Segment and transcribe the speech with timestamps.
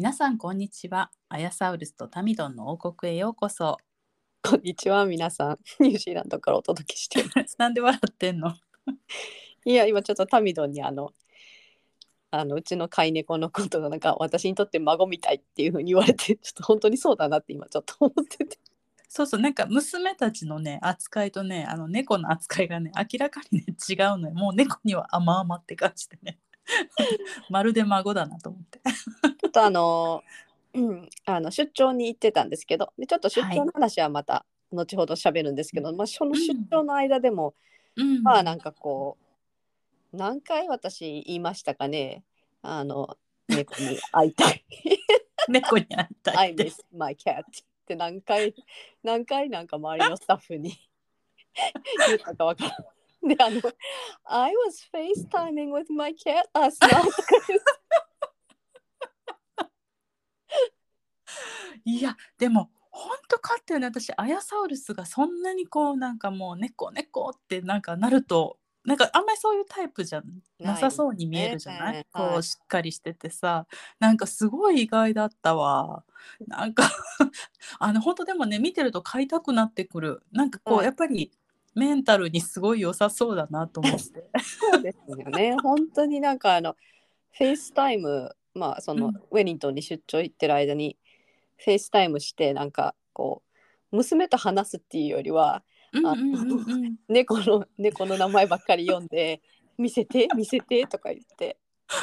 [0.00, 3.76] 皆さんこんにちはアヤサウルスとタミドンの王国へようこそ
[4.42, 5.58] こんにちは、皆さん。
[5.78, 7.56] ニュージーランドからお届けしています。
[7.60, 8.54] なんで笑ってんの？
[9.66, 11.12] いや、今ちょっとタミドンにあの、
[12.30, 18.58] あのうちの飼い猫のことがなんか私にとって孫みたいっていうふうに言われて、ちょっと本当にそうだなって今ちょっと思ってて。
[19.06, 26.38] そうそうなんか娘たちのね扱いとねあの猫の扱いがね明らかにね違うのよもう猫には甘々って感じでね
[27.50, 28.80] まるで孫だなと思って
[29.50, 30.24] っとあの、
[30.74, 37.54] うん、あの出張に行ってたんですけど、でちょっと出張の話はまた後ほど喋るんですけど、まあその出張の間でも、
[37.96, 38.22] うん。
[38.22, 39.18] まあなんかこ
[40.12, 42.24] う、何回私言いましたかね、
[42.62, 43.16] あの、
[43.48, 44.64] 猫に会いたい。
[45.48, 47.44] 猫に会いたい I miss my cat っ
[47.86, 48.54] て何回
[49.02, 50.78] 何回なんか周りのスタッフに
[52.06, 53.28] 言ったかわからん。
[53.28, 53.60] で、あの、
[54.24, 57.02] I was FaceTiming with my cat last night
[61.84, 70.22] いやでも本当かってね私アヤサウルスがそんなにこうなんかもう猫猫ってなんかなるとなんかあんまりそういうタイプじゃ
[70.58, 72.38] なさそうに見えるじゃない、ねこはい。
[72.38, 73.66] うしっかりしててさ
[73.98, 76.04] なんかすごい意外だったわ。
[76.46, 76.90] なんか
[77.78, 80.22] あの本当でもね見てると飼いたくなってくる。
[80.32, 81.30] なんかこう、はいやっぱり
[81.74, 83.98] メンタルにすごい良さそうだなと思って。
[83.98, 85.56] そうですよね。
[85.62, 86.76] 本当になんかあの、
[87.32, 89.14] FaceTime、まあその、うん。
[89.30, 90.96] ウェリントンに出張行ってる間に、
[91.64, 93.42] FaceTime して、なんかこ
[93.92, 95.62] う、娘と話すっていうよりは、
[97.08, 99.42] 猫の猫の名前ばっかり呼んで、
[99.76, 101.58] 見せて、 見せてとか言って。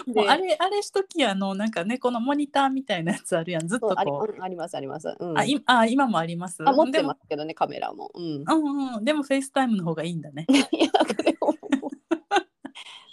[0.06, 5.16] でもうあれあれしときあのなんかねこのモニターみたいなやつあるやんずっとこううんありますあります。
[5.18, 8.12] うん、あいあ今もありますあ持ってますけどねカメラも。
[8.14, 8.44] うん。
[8.46, 10.46] うんうん、でも FaceTime の方がいいんだね。
[10.52, 10.92] いや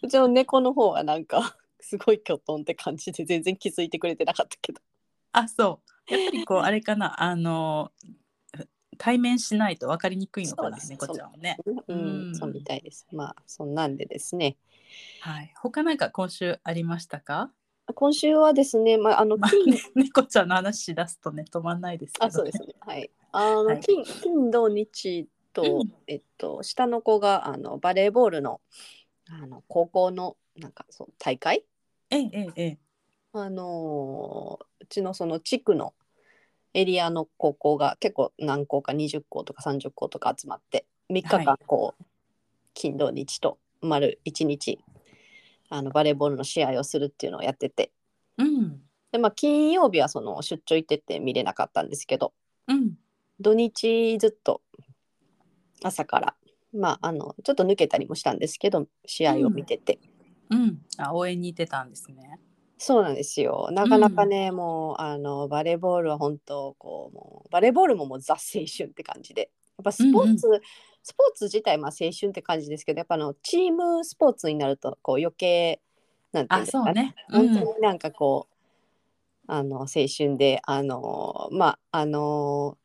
[0.02, 4.80] うちの猫の方はなんかすごいきょとんって感じで全然気づいてくれてなかったけど。
[5.32, 5.93] あ、そう。
[6.08, 7.92] やっぱりこうあれかな、あの
[8.96, 11.56] 対面しないと分かりにくいのかな、猫ちゃんはね。
[11.88, 13.06] うん、うんそうみたいです。
[13.12, 14.56] まあそんなんでですね。
[15.20, 15.52] はい。
[15.60, 17.50] 他なんか今週ありましたか？
[17.94, 22.66] 今週はですね、まああのまあ金、ね、猫ちゃんの話し出すとね止まんないですけど、あそうですね。
[22.80, 23.10] はい。
[23.32, 28.60] あの、はい金金土日と、うんえっと下の子があのバレーボールの
[29.28, 31.64] あの高校のなんかそう大会？
[32.10, 32.78] ええええええ。
[33.32, 35.94] あのーうちのその地区の
[36.74, 42.04] エリアの高校が結構何校か20校とか30校とか集まって3日はい間こう、
[42.74, 44.78] 金土日と丸1日
[45.70, 47.92] あのバレーボールの試合をするっていうのをやってて
[48.36, 48.80] うん
[49.10, 52.34] で、まあ、金曜日はその出張行ってて見れなかったんですけど
[52.68, 52.92] うん
[53.40, 54.60] 土日ずっと
[55.82, 56.34] 朝から
[56.74, 59.98] まああのちょっと抜けたりもしたんですけど試合を見てて。
[60.50, 60.78] うん。
[60.98, 62.38] あ応援に行ってたんですね。
[62.78, 63.68] そうなんですよ。
[63.72, 70.48] なかなかね、もうあのバレーボールは本当こうもうバレーボールももうザ青春って感じで、やっぱスポーツ、
[71.02, 75.80] スポーツ自体まあ青春って感じですけど、やっぱあのチームスポーツになるとこう余計
[76.32, 77.14] なんていうんあですかね。
[77.30, 78.54] うん本当になんかこう、
[79.46, 79.86] あの青
[80.16, 82.76] 春であのまああの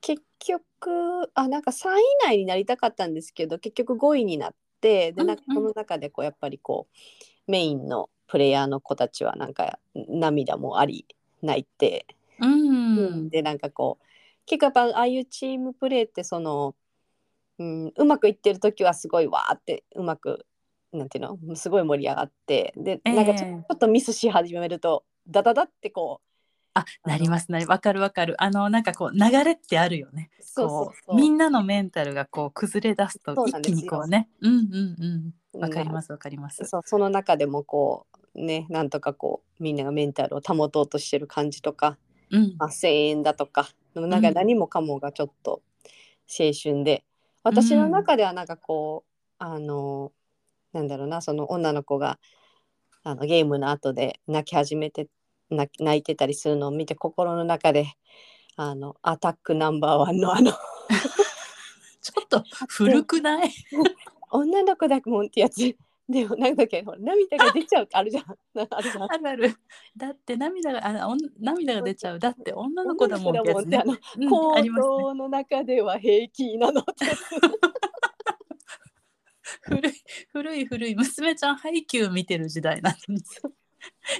[0.00, 5.62] 結局あなんか3位以内になりたかったんですけど結局5位になってでなんかうんうん。
[5.62, 11.06] この中でこうやっぱりこうメインのプレイヤーの子たちはなんか涙もあり
[11.40, 12.04] 泣いて、
[12.40, 13.28] うん。
[13.28, 14.04] でなんかこう
[14.44, 16.74] 結構やっぱああいうチームプレーってその、
[17.60, 20.46] うん、うまくいってる時はすごいわーってうまく
[20.92, 21.54] なんていうの？
[21.54, 26.20] すごい盛り上がってでええなんかちょ,、っとミスし始めるとダダダってこ
[26.74, 28.34] あなりますなりわかるわかる。
[28.42, 30.30] あのなんかこう流れってあるよね。
[30.40, 34.28] うそうそうこそうみんなのメンタルがこう崩れ出すと一気にこうね。
[34.40, 35.60] うんうんうん。
[35.60, 36.64] わかりますわかります。
[36.64, 41.98] そうその中でもこうねなんとかこうみんながメンタルを保とうとしてる感じとか、
[42.30, 45.62] うんまあ、声援だとかなんかうん何もかもがちょっと
[46.26, 47.04] 青春で、
[47.42, 50.10] 私の中ではなんかこうあの
[50.72, 52.18] なんだろうなその女の子が
[53.02, 55.08] あのゲームの後で泣き始めて
[55.50, 57.92] 泣いてたりするのを見て心の中で
[58.56, 60.52] あのアタックナンバーワンのあの
[62.00, 63.50] ちょっと古くない？
[64.30, 65.76] 女の子だもんってやつ
[66.08, 68.24] でもなんだっけほら涙が出ちゃうあるじゃん。
[68.54, 69.04] な あるじゃん。
[69.04, 69.54] ある。
[69.96, 72.18] だって涙があおん涙が出ちゃう。
[72.18, 75.14] だって女の子だもんってやつね女の子だもんってあ。
[75.14, 76.84] の中では平気なの。
[79.62, 79.92] 古い
[80.30, 83.22] 古い古い娘ちゃんハイキュー見てる時代なのに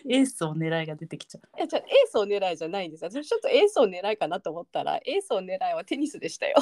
[0.09, 1.43] エースをねらえが出てきちゃう。
[1.59, 3.11] いやじゃあエースをねらえじゃないんですよ。
[3.11, 6.55] 私ちょっとエースをねらえかなと思ったらエースをねらえはテニスでしたよ。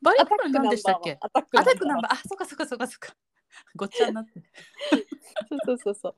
[0.00, 1.42] バレーボアタックール何でしたっけアタッ
[1.78, 2.12] クナンバーワン。
[2.14, 3.14] あ、そっかそっかそっかそっか。
[3.76, 4.42] ごっちゃになって。
[5.48, 6.08] そうそうそうそ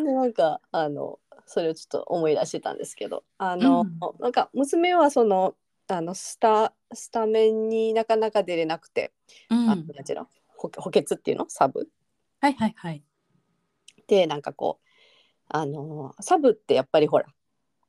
[0.00, 0.04] う。
[0.04, 5.56] でなんかあのそれをちょっと思い出してたんですけど、あの、うんなんか娘はその
[5.88, 9.12] あのスタスタメンになかなか出れなくて、
[9.50, 9.70] うん。
[9.70, 10.28] あのなんていうの？
[10.56, 11.46] 補補欠っていうの？
[11.48, 11.88] サブ？
[12.40, 13.02] はいはいはい。
[14.06, 14.86] でなんかこう
[15.48, 17.26] あのサブってやっぱりほら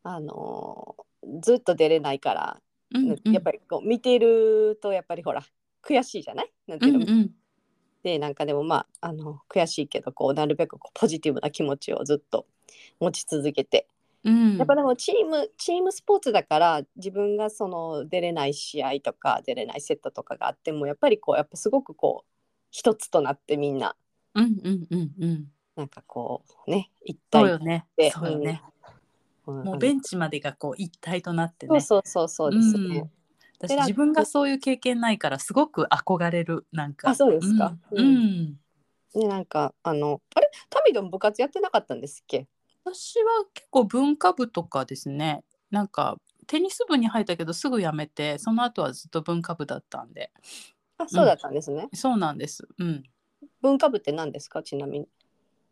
[0.03, 0.95] あの
[1.42, 2.62] ずっと出れないから、
[2.94, 5.44] うんうん、やっぱりこう見てるとやっぱりほら
[5.83, 6.51] 悔しいじゃない？
[6.68, 7.31] なんていうの、うんうん。
[8.04, 12.46] でなんかでもまああの悔しいけどこうなるべくこうポジティブな気持ちをずっと
[13.00, 13.88] 持ち続けて、
[14.24, 22.30] うん、やっぱでもチームチームスポーツだから自分がその出れない試合とか出れないセットとかがあってもやっぱりこうやっぱすごくこう
[22.72, 23.96] 一つとなってみんな
[24.36, 25.45] うんうんうんうん。
[25.75, 28.12] なんかこうね一体そうよねで。
[28.12, 28.62] そうよね。
[28.66, 31.81] うんもうベンチまでがこう一体となってね。
[31.81, 33.10] そうそうそうそうですね。
[33.61, 37.09] うん私自分がそういう経験ないからすごく憧れるなんか。
[37.09, 38.06] あそうですかうん。
[38.06, 38.57] う
[39.15, 40.50] うんなんかあのあれ？
[40.69, 42.47] タミドン部活やってなかったんですっけ？
[42.85, 45.44] 私は結構文化部とかですね。
[45.71, 46.17] なんか
[46.47, 50.31] テニス部に入ったけどすぐ辞めてその後はずっと文化部だったんで
[50.97, 51.89] あそうだったんですね。
[51.94, 52.67] そうなんです。
[52.77, 53.03] うん。
[53.61, 54.63] 文化部って何ですか？
[54.63, 55.07] ちなみに。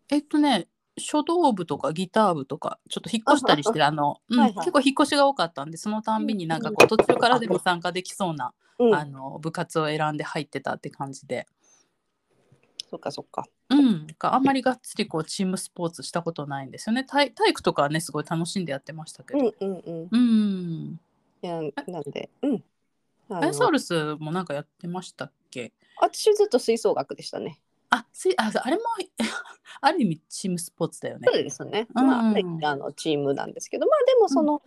[0.09, 0.67] えっとね
[0.97, 11.47] 書道部とかギター部とかちょっと引っ越したりしてあの、うんはいはい結構引っ越しが多かったんでそのたんびになんかこう途中からでも参加できそうな、うん、あの部活を選んで入ってたって感じで、
[12.89, 13.45] そっかそっか。
[13.69, 19.39] うん、があんまりがっつりこうチームスポーツしたことないんですよね体体育とかはねすごい楽しんでやってましたけど。
[19.39, 20.09] うんうんうん。
[20.11, 20.99] うん、
[21.43, 22.63] いやなんで、うん。
[23.29, 25.73] あアイサウのルスもなんかやってましたっけ？
[25.99, 27.59] 私ずっと吹奏楽でしたね。
[27.97, 28.83] あすああれも
[29.81, 31.43] ある意味チームスポーツだよねそう。
[31.43, 31.87] ですね。
[31.93, 34.61] うんまあ、はいあのチームなんですけど、まあでもその、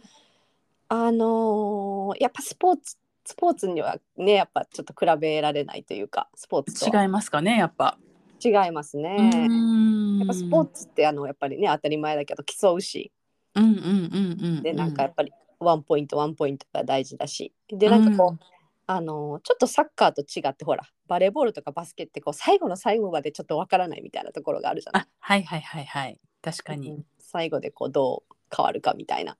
[0.88, 7.96] あのーやっぱスポーツスポーツにはねやっぱちょっと比べられないというかスポーツとは違いますかねやっぱ。
[8.42, 9.46] 違いますね。
[9.48, 13.12] うんやっぱスポーツってあのやっぱりね当たり前だけど競うし
[13.54, 14.62] うんうんうんうん。
[14.62, 18.59] でなんかやっぱりワンポイントワンポイントが大事だしでなんかこう、
[18.92, 25.02] あのちょっとサッカーと違ってほらバレーボールとかバスケってこう最後の最後までちょっとわからないみたいなところがあるじゃない？
[25.02, 26.18] あはいはいはいはい。
[26.42, 29.38] 確かに、うん最後でこうどう変わるかみたいな。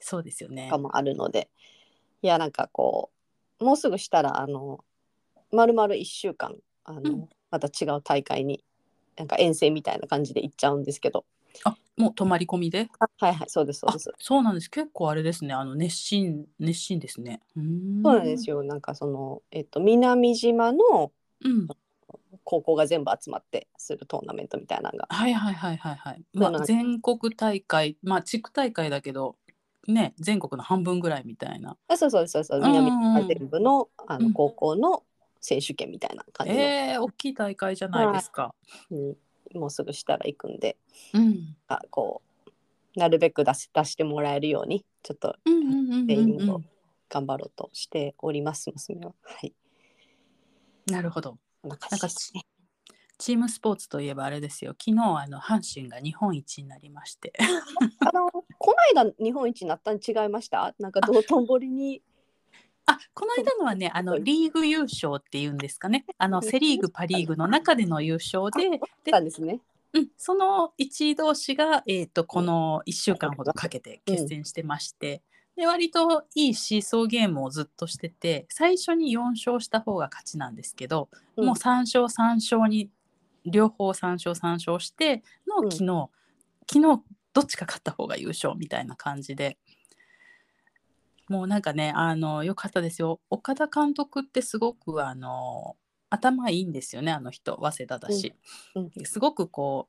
[0.00, 0.68] そうですよね。
[0.68, 1.48] かもあるので。
[2.22, 3.12] いやなんかこ
[3.60, 4.84] うもうすぐしたらあの
[5.52, 7.28] まるまる1週間あの、うん。
[7.52, 8.64] また違う大会に
[9.16, 11.24] なんか遠征みたいな感じで行っちゃうんですけど
[11.64, 12.88] あもう泊まり込みで？
[13.18, 14.12] はいはいそうですそうあです。
[14.18, 14.70] そうなんです。
[14.70, 15.54] 結構あれですね。
[15.54, 17.40] あの熱心熱心ですね。
[17.56, 18.02] うーん。
[18.02, 18.62] そうなんですよ。
[18.62, 21.12] なんかその、えっと、南島の
[21.44, 21.68] うん。
[22.44, 25.06] 高校が全部集まってするトーナメントみたいなのが。
[25.10, 29.36] はいはいはいはいはい、まあ、全国大会まあ地区大会だけど
[29.86, 31.76] ね全国の半分ぐらいみたいな。
[31.88, 34.24] あそうそうそうですう南島全部のあうん。
[34.24, 35.02] の高校の
[35.40, 38.54] 選手権みたいな感じの、えー、大きい大会じゃないですか、
[38.90, 39.16] うん
[39.54, 40.76] もうすぐしたら行くんで
[41.14, 46.64] うん、あこうなるべく出し出してもらえるようにちょっと全員をうん
[47.10, 49.14] 頑張ろうとしております娘は。
[49.22, 49.54] はい。
[50.86, 52.42] なるほどな感じですね。
[53.16, 57.32] チームスポーツといえばあれですよ昨日あの阪神が日本一になりまして
[58.00, 60.74] あのこの間日本一になったに違いました？
[60.78, 62.02] なんか道頓堀に
[62.88, 66.06] あこの間のはねあのリーグ優勝っていうんですかね。
[66.16, 69.60] あのセ・リーグパ・リーグの中での優勝であったんですね。
[69.92, 75.22] うん、その1位同士が、えー、とこの1週間ほどかけて決戦してまして、
[75.54, 81.46] で割といいシーソーゲームをずっとしてて最初に4勝した方が勝ちなんですけど、うん。
[81.46, 82.88] もう3勝3勝に
[83.44, 85.70] 両方3勝3勝してのうん。
[85.70, 86.10] 昨日、
[86.72, 87.02] 昨日
[87.34, 89.58] どっちか勝った方が優勝みたいな感じで。
[91.28, 93.20] もうなんかねあのよかったですよ。
[93.30, 95.76] 岡田監督ってすごくあの
[96.10, 97.58] 頭いいんですよねあの人。
[97.60, 98.34] 早稲田だし、
[98.74, 98.90] うん。
[99.04, 99.88] すごくこ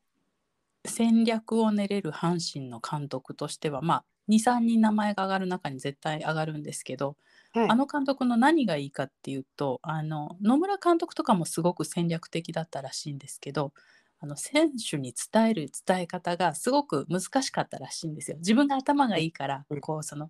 [0.83, 7.17] う戦略を練れる阪神の監督としてはまあ23人名前が上がる中に絶対上がるんですけど、
[7.53, 7.69] はい。
[7.69, 13.73] あの監督の何がいいかっていうとあの野村監督とかもすごく戦略的だったらしいんですけど
[14.19, 18.37] あの選手に伝える伝え方がすごく難しかったらしいんですよ。
[18.37, 19.81] 自分が頭がいいからうん。
[19.81, 20.29] こうその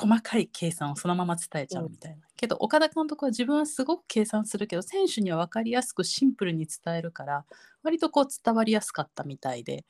[0.00, 7.44] 細かい計算をそのまま伝えちゃうみたいな、けど岡田監督は自分はすごく計算するけど選手には分かりやすくシンプルに伝えるから
[7.82, 9.84] 割とこう伝わりやすかったみたいで。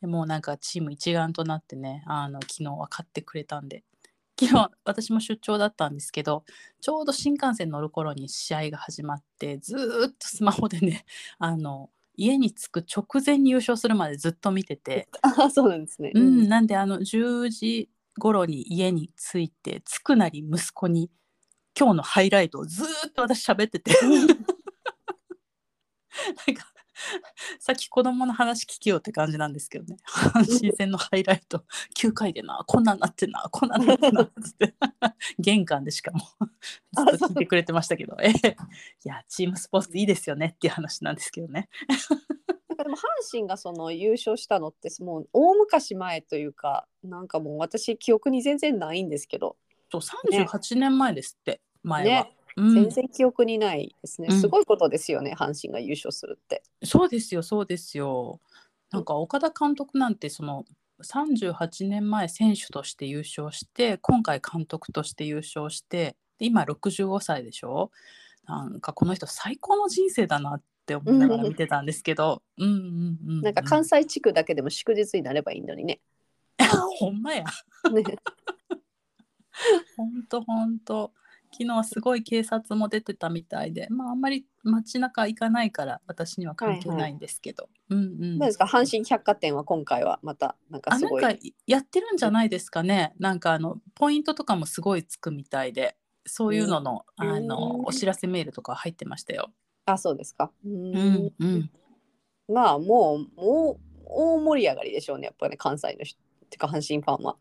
[0.00, 3.84] でもうなんかチーム一丸となってねあの昨日分かってくれたんで。
[4.38, 6.44] 昨日私も出張だったんですけど
[6.80, 11.04] ちょうど新幹線乗る頃に試合が始まってずーっとスマホでね
[11.38, 16.12] あの家に着く直前に優勝するまでずっと見てて、 あそうなんですね。
[16.14, 21.10] うん、なんであの10時頃に家に着いて着くなり息子に
[21.78, 23.92] 今日のハイライトをずっと私喋ってて。
[26.46, 26.64] なんか
[27.58, 29.96] さっき子供の話聞きようって感じなんですけどね。
[30.06, 31.64] 阪神戦のハイライト。
[31.98, 34.74] 9回でなこんなんなってんなこんなんなってなっつって。
[35.38, 36.20] 玄関でしかも。
[36.20, 38.16] ずっと聞いてくれてましたけど。
[38.22, 38.30] え。
[38.30, 38.32] い
[39.04, 41.68] やチームスポーツいいですよねっていう話なんですけどね。
[42.74, 43.00] なんかでも阪
[43.30, 49.56] 神がその優勝したのってもう大昔前というかなんかもう私記憶に全然ないんですけど、
[49.92, 52.24] そう38年前ですって、前は。
[52.24, 52.36] ね。
[52.56, 52.74] うん。
[52.74, 54.40] 全然記憶にないですね、うん。
[54.40, 56.62] すごいことですよね阪神が優勝するって。
[56.82, 58.40] そうですよそうですよ。
[58.90, 60.64] なんか岡田監督なんてその
[61.02, 67.90] 38年前選手として優勝して今回監督として優勝してで今65歳でしょ？
[68.46, 76.00] なんかこの人最高の人生だなって思いながら見てたんですけど、うんうんうんうん、なんか関西地区だけでも祝日になればいいのにね。
[76.98, 77.44] ほんまや。
[77.92, 78.02] ね。
[79.96, 81.12] ほんとほんと。
[81.52, 83.86] 昨日はすごい警察も出てたみたいで。
[83.88, 88.38] まああんまり街中行かないから私には関係ないんですけど、うんうん。
[88.38, 88.64] どうですか？
[88.64, 91.24] 阪神百貨店は今回はまたなんかすごい。
[91.24, 93.14] あなんかやってるんじゃないですかね。
[93.20, 97.28] なんかあのポイントとかもすごいつくみたいで、そういうのの、うん。
[97.28, 99.52] あのお知らせメールとか入ってましたよ。
[99.86, 100.50] あそうですか。
[100.64, 101.70] ううんんうん。
[102.48, 107.36] まあもうもう大盛り上がりでしょうねやっぱりね関西の人ってか阪神ファンは。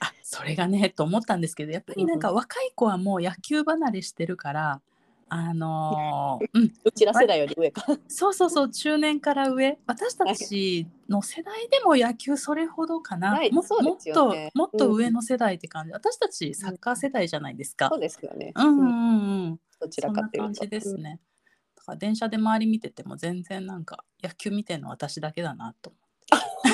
[0.00, 4.80] あそれがねと思ったんですけど、やっぱりなんか若い子はもう野球離れしてるから。
[5.32, 7.84] あのーうん、うちら世代より上か。
[8.08, 18.52] そうそうそう中年から上私たちの世代でも野球それほどかな、はいももっともっと上の世代って感じ、私たちサッカー世代じゃないですか、そうですよね。
[18.56, 20.48] うんうんうんどちらかっていうと。
[20.50, 21.20] な感じですね。
[21.90, 25.92] だから電車で周り見てても全然なんか野球見てんの私だけだなと。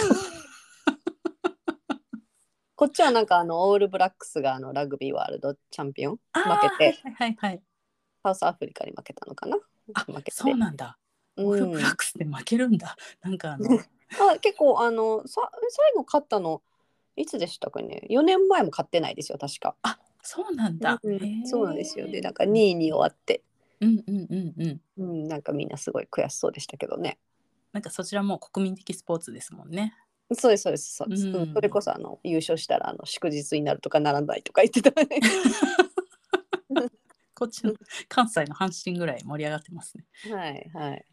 [2.76, 6.20] こっちはなんかあのオールブラックスがあのラグビーワールドチャンピオン負
[6.60, 7.62] けて、はいはいはい。
[8.22, 9.56] サウスアフリカに負けたのかな？
[9.94, 10.32] あ負けて。
[10.32, 10.98] そうなんだ。
[11.38, 12.94] オールブラックスで負けるんだ。
[13.22, 16.60] なんかあのあ結構あのさ最後勝ったの
[17.16, 21.00] いつでしたかね？4年前も勝ってないですよ確か、あそうなんだ。
[21.02, 23.42] うんそうなんですよでなんか2位に終わって、
[23.80, 24.80] うんうんうんうん。
[24.96, 27.18] うん、なんかみんなすごい悔しそうでしたけどね
[27.72, 29.94] なんかそちらも国民的スポーツですもんね。
[30.34, 35.20] そうですそうですそうです、うんうんそれこそあの優勝したらあの祝日になるとかならないとか言ってたわね
[37.34, 37.74] こっちの
[38.08, 40.04] 関西の阪神ぐらい盛り上がってますね。
[40.32, 41.04] はいはい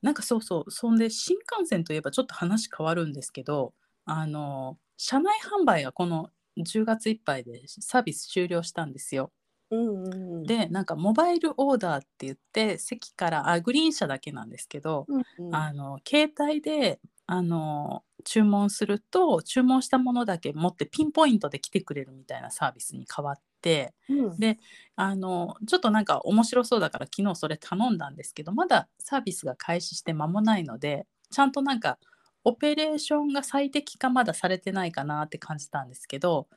[0.00, 3.72] なんかそうそうそんで新幹線といえばちょっと話変わるんですけど
[4.04, 9.32] あの車内販売がこの10月いっぱいでサービス終了したんですよ。
[9.72, 10.42] うんうんうん。
[10.44, 15.54] でなんかモバイルオーダーって言って席からあグリーン車だけなんですけど、うんうん。
[15.54, 24.38] あの携帯であの注文すると注文したものだけ持ってピンポイントで来てくれるみたいなサービスに変わってうん。
[24.38, 24.58] で
[24.94, 31.98] あのちょっとなんか面白そうだから昨日それ頼んだんですけどまだサービスが開始して間もないのでちゃんとなんか
[32.44, 36.48] オペレーションが最適化まだされてないかなって感じたんですけど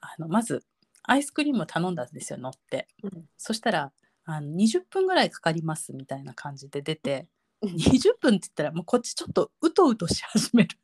[0.00, 0.64] あのまず
[1.06, 2.88] アイスクリームを頼んだんですよ乗って。
[3.02, 3.92] うんそしたら
[4.24, 7.28] あの20分ぐらいかかりますみたいな感じで出て
[7.62, 10.76] うん20分って言ったらもうこっちちょっとうとうとし始める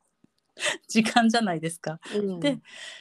[0.88, 2.00] 時間じゃないですか。
[2.14, 2.58] うんで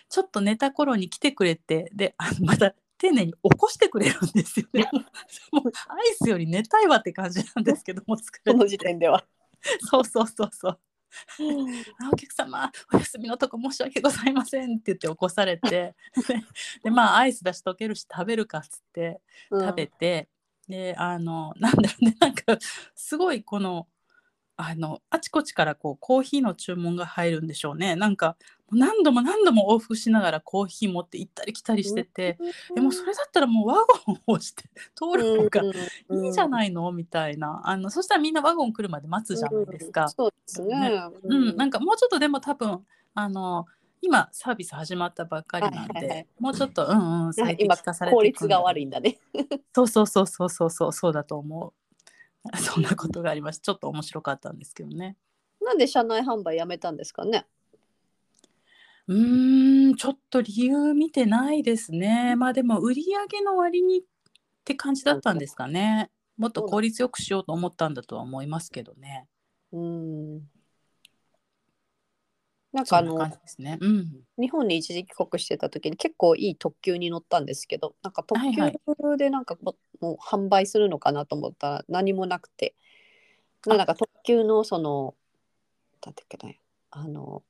[0.09, 4.89] ちょっと寝た頃に来てくれてであのまた丁寧に起こしてくれるんですよね。
[5.51, 9.25] もうアイスより寝たいわって感じなんですけども疲れてこの時点では。
[9.89, 10.79] そうそうそうそう。
[11.99, 14.75] あお客様お休みのとこ申し訳ございません。
[14.75, 15.69] って言って起こされて。
[15.69, 15.95] で
[16.83, 20.29] でまあアイスだし溶けるし食べるかっつって食べて、
[20.67, 22.15] であのなんだろうね。
[22.19, 22.57] なんか
[22.95, 23.87] すごいこの
[24.61, 27.95] あのあちこちからこうコーヒーの注文が入るんでしょうね。
[27.95, 28.35] なんか
[28.71, 32.37] 何度も何度も往復しながらコーヒー持って行ったり来たりしてて、
[32.73, 34.63] でもそれだったらもうワゴンを押して
[34.95, 35.61] 通る方が
[36.23, 36.91] いいじゃいないの？
[36.91, 37.61] みたいな。
[37.65, 40.07] あのそしたらみんなワゴン来るまで待つじゃないですか。
[40.09, 41.03] そうですね。
[41.23, 43.65] うん、なんかもうちょっとでも多分あの
[44.01, 46.27] 今サービス始まったばっかりなんで、はいはいはい。
[46.39, 49.17] もうちょっとうんうん最適今化されて効率が悪いいんだね。
[49.75, 51.73] そうそうそうそうそうそうそうだと思う
[52.57, 55.17] そんなことがありましたちょっと面白かったんですけどね
[55.61, 57.45] なんで車内販売やめたんですかね？
[59.07, 62.35] うーんん、ちょっと理由見てないですね。
[62.35, 64.01] まあでも売り上げの割にっ
[64.63, 66.09] て感じだったんですかね。
[66.37, 69.27] もっと効率よくしようと思ったんだとは思いますけどね。
[69.71, 70.41] うん。
[72.73, 73.17] なんかあの
[73.59, 73.77] ね。
[73.81, 74.23] うん。
[74.39, 78.79] 日本に一時帰国してた時に結構いい特急に乗ったんですけどなんか特はいはい。
[79.01, 82.75] 急でなんかももう販売するのかなと思ったら何もなくて。
[83.67, 85.13] なんか特急のその
[86.03, 86.59] なんていうかね
[86.89, 87.43] あの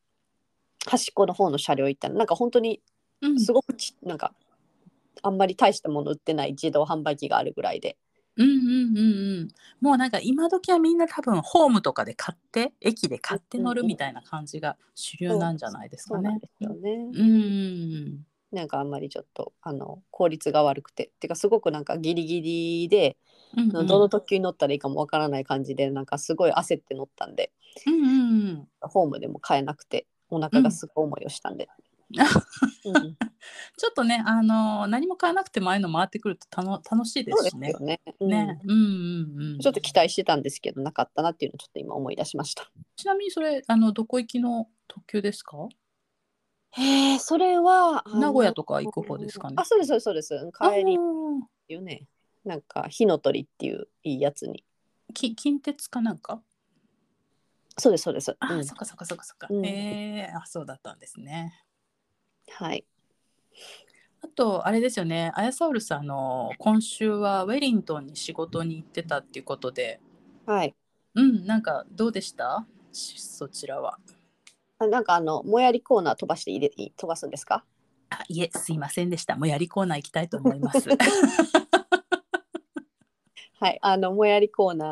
[0.86, 2.82] 端っこの方の車両行ったらなんか本当に
[3.22, 4.34] うん、すごくち、なんか
[5.22, 7.98] あんまり大したもの売ってない自動販売機があるぐらいで
[8.38, 8.60] うんうんう
[8.94, 9.48] んうん。
[9.82, 16.50] もうなんか今時はみんな多分ホームとかで買って駅で買って乗るみたいな感じが主流なんじゃないですかねそうなんで。
[16.58, 16.92] すよね。
[17.14, 23.18] うんうんなんかあんまりちょっとあの効率が悪くてっていうかすごくなんかギリギリで、
[23.56, 27.52] うんうんどの特急に乗ったらいいかもわからない感じでなんかすごい焦って乗ったんで
[27.86, 28.14] うんうんう
[28.54, 37.80] んホームでも買えなくてお腹がすごい思いをしたんで、うんちょっとね、あのー何も買わなくてもああいうの回ってくるとたの楽しいですすしねよ。
[37.80, 39.60] ね、うんね、うんうんうん。
[39.60, 45.58] ちょっと期待してたんですけどなかったなっていうのをちょっと今思い出しましたちなみにそれあのどこ行きの特急ですか？
[46.72, 52.08] へえそれは名古屋とか行く方ですかねあそうですそうですそうです帰りっあーていうね
[52.46, 54.64] なんか火の鳥っていういいやつに
[55.14, 56.42] き近鉄かなんか？
[57.78, 59.48] そうですそうです、あ、うんそっかそっかそっかそっか。
[59.50, 61.54] うんええあそうだったんですね。
[62.50, 62.86] はい
[64.24, 70.00] あとあれですよね、アヤサウルさんの今週はウェリントンに仕事に行ってたっていうことで、
[70.46, 70.76] はい
[71.16, 72.66] うんなんかどうでした？
[72.94, 73.98] しそちらは。
[74.78, 77.66] あなんかあのもやりコーナー飛ばして入れいい飛ばすんですか？
[78.10, 79.36] あいえすいませんでした。
[79.36, 80.88] もうやりコーナー行きたいと思います。
[83.62, 84.90] はい、あのもやりコーナー、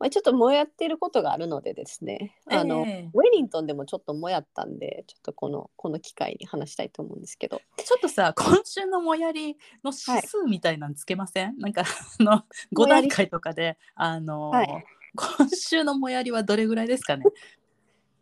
[0.00, 3.10] まあ、ちょっともやってることがあるのでですね、あのええ。
[3.14, 12.44] ウェリントンでもちょっともやったんで、ちょっとこのこの機会に話したいと思うんですけど、ちょっとさ今週のもやりの指数みたいなのつけません、なんかあの
[12.74, 14.84] 5もやり段階とかであの、はい。
[15.38, 17.24] 今週のもやりはどれぐらいですかね？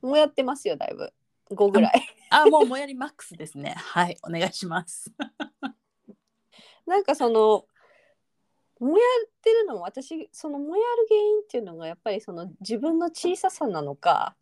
[0.02, 1.10] もやってますよ、だいぶ。
[1.52, 2.02] 5ぐらい。
[2.28, 3.74] あもうもやりマックスですね。
[3.78, 5.10] はいお願いします。
[6.86, 7.64] なんかその、
[8.80, 14.34] もやってるのも私、そのもやる原因っていうのが、やっぱりその自分の小ささなのか、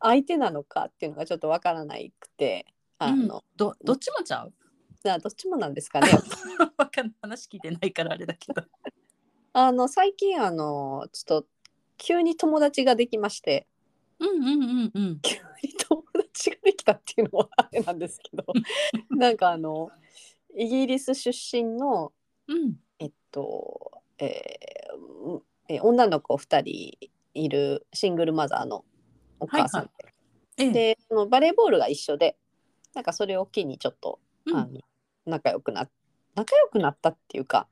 [0.00, 2.66] 相手なのかっていうのがちょっとわからないくて、
[2.98, 3.42] あの、うん。
[3.56, 4.52] どどっちもちゃう？
[5.04, 6.08] などっちもなんですかね。
[6.76, 7.14] わかんない。
[7.22, 8.62] 話聞いてないからあれだけど。
[9.52, 11.48] あの最近あのちょっと
[11.96, 13.66] 急に友達ができまして。
[14.18, 15.20] うんうんうんうん。
[15.20, 18.44] 急に友達ができたっていうのはあれなんですけど。
[19.10, 19.90] なんかあの
[20.54, 22.12] イギリス出身の
[22.48, 22.76] うん
[23.30, 28.84] と、えー女の子2人いるシングルマザーの
[29.38, 29.90] お母さん
[30.56, 30.72] で,、ええ。
[30.72, 32.36] でそのバレーボールが一緒で
[32.92, 34.56] なんかそれを機にちょっと、うん。
[34.56, 34.80] あの
[35.26, 35.88] 仲良くな
[36.34, 37.68] 仲良くなったっていうか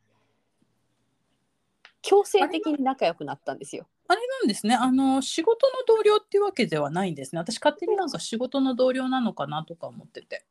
[2.03, 3.87] 強制的に仲良くなったんですよ。
[4.07, 4.75] あれなんですね。
[4.75, 7.41] あの仕事の同僚っていうわけではないんですね。
[7.41, 10.45] 私勝手になんか仕事の同僚なのかなとか思ってて。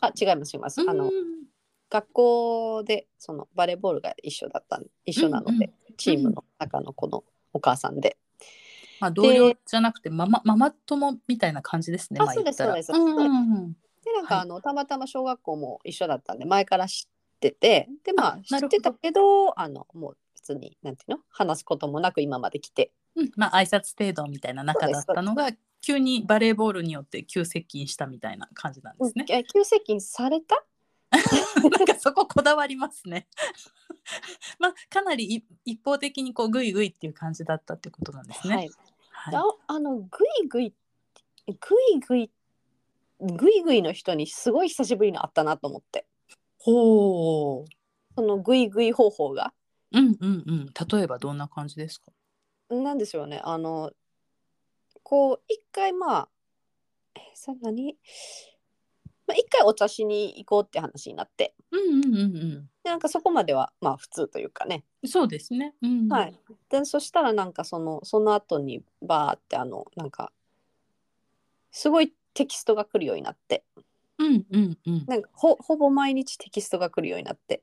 [0.00, 0.80] あ違います違います。
[0.80, 1.12] あのうん
[1.90, 5.72] 学校でそのバレーボールが一緒だったん一緒なので、うんうん。
[5.96, 8.18] チームの中のこのお母さんで、
[9.00, 12.20] まあ、同僚じゃなくてママママ友みたいな感じですね。
[12.20, 13.24] あそうですそうですんうんう
[13.60, 13.72] ん。
[14.04, 14.42] でなんか、はい。
[14.42, 21.18] あのたまたま小学校も一緒だったんで前から知っててでまあ知ってたけどあのもう別になんていうの？
[21.30, 22.92] 話すこともなく今まで来て。
[23.16, 29.24] うんまあ挨拶程度みたいな仲だったのが急にバレーボールによって急接近したみたいな感じなんですね。
[29.30, 30.64] え急接近された
[31.70, 33.26] なんかそここだわりますね。
[34.58, 38.54] まあかなりい一方的にこうグイグイっていう感じだったってことなんですね。
[38.56, 38.70] はい、
[39.10, 40.06] はいああのグ
[40.44, 40.74] イグイ
[41.46, 42.30] グイグイ
[43.20, 46.06] グイグイの人にすごい久しぶりに会ったなと思って
[46.58, 47.70] ほう。
[48.14, 49.52] そのグイグイ方法が
[49.92, 50.66] うんうんうん。
[50.66, 52.12] 例えばどんな感じですか？
[52.70, 53.92] なんでしょうねあの
[55.02, 56.28] こう一回まあ
[57.14, 57.96] えそれ何、
[59.28, 65.10] まあ、一回お茶しに行こうって話になってうんうんうんでなんかそこまではまあ普通というかね、うん。
[65.10, 65.74] そうですね。
[65.82, 66.34] うん、はい。
[66.70, 70.32] でそしたらなんかそのその後にバーってあのなんか
[71.70, 73.64] すごいテキストが来るようになって
[74.18, 75.04] うんうんうん。
[75.06, 77.62] なんかほほぼ毎日テキストが来るようになって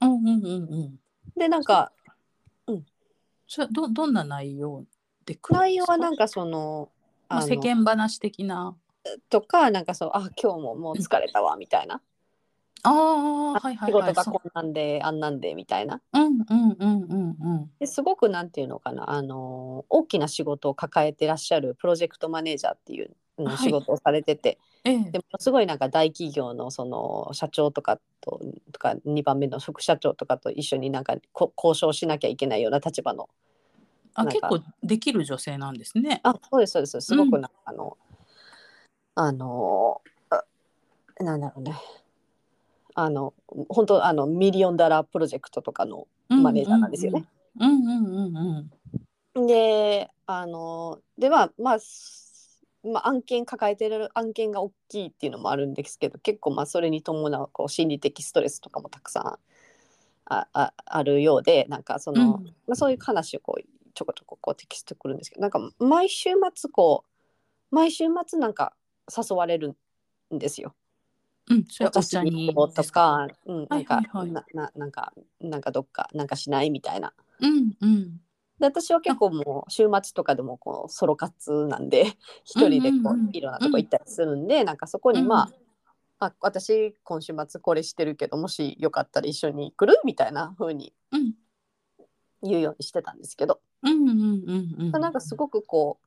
[0.00, 1.00] うんうんうんうん。
[1.36, 1.92] でなんか
[3.46, 4.86] それはどどんな内容
[5.26, 5.92] で来るん内ですか？
[5.92, 6.88] 容はなんかその
[7.28, 8.74] まあ、世間話的な。
[9.28, 12.00] とかなんかそうあ今日ももう疲れたわみたいな、
[12.82, 13.86] ああ、はいはいはい。
[13.86, 16.00] 仕事がこんなんであんなんでみたいな。
[16.12, 17.70] うんうんうんうんうん。
[17.78, 23.56] ですごくなんていうのかなあの大きな仕事を抱えてらっしゃるプロジェクトマネージャーっていううんはい。
[23.58, 25.10] 仕事をされてて、ええ。
[25.10, 28.40] でもすごいなんか大企業のその社長とかと
[28.72, 33.28] とか2番目の副社長とかと一緒になんかこ交渉しなきゃいけないような立場の
[34.14, 36.20] あ結構できる女性なんですね。
[36.22, 37.00] あそうですそうです。
[37.00, 37.96] すごうんくなんかあの、
[39.14, 40.44] あのあ
[41.22, 41.74] なんだろうね。
[42.94, 43.32] あの
[43.68, 47.26] 本当あの million dollar project とかのマネージャーなんですよね。
[47.58, 48.68] うんうんうんう
[49.34, 52.32] んであのではまあす
[52.84, 59.38] まあ、案件抱えてる案件が大きいっていうのもあるんですけど結構まあそれに伴うこう心理的ストレスとかもたくさん
[60.24, 62.44] あああるようでなんかその、うん。
[62.66, 67.04] まあ、そういう話をこうちょこちょここうテキストくるんですけどなんか毎週末こ
[67.70, 68.74] う毎週末なんか
[69.08, 69.76] 誘われる
[70.34, 70.74] んですよ。
[71.50, 71.64] うん。
[71.68, 72.84] それお私茶にとか。
[72.84, 77.12] か、うん、なんか、はいはいはいなななんかなんかどっかなんかしないみたいな。
[77.40, 78.20] うんうん。
[78.58, 85.50] で私は結構もう週末とかでもこうソロ活なんで 一人でこうんうんうんういろんなとこ行ったりするんで、なんかそこにま
[86.20, 91.34] あ,、あ私今週末これしてるけどもしよかったら一緒に来るみたいな風にうん
[92.42, 94.90] 言うようにしてたんですけど、うんうんうんうん。
[94.90, 96.06] なんかすごくこう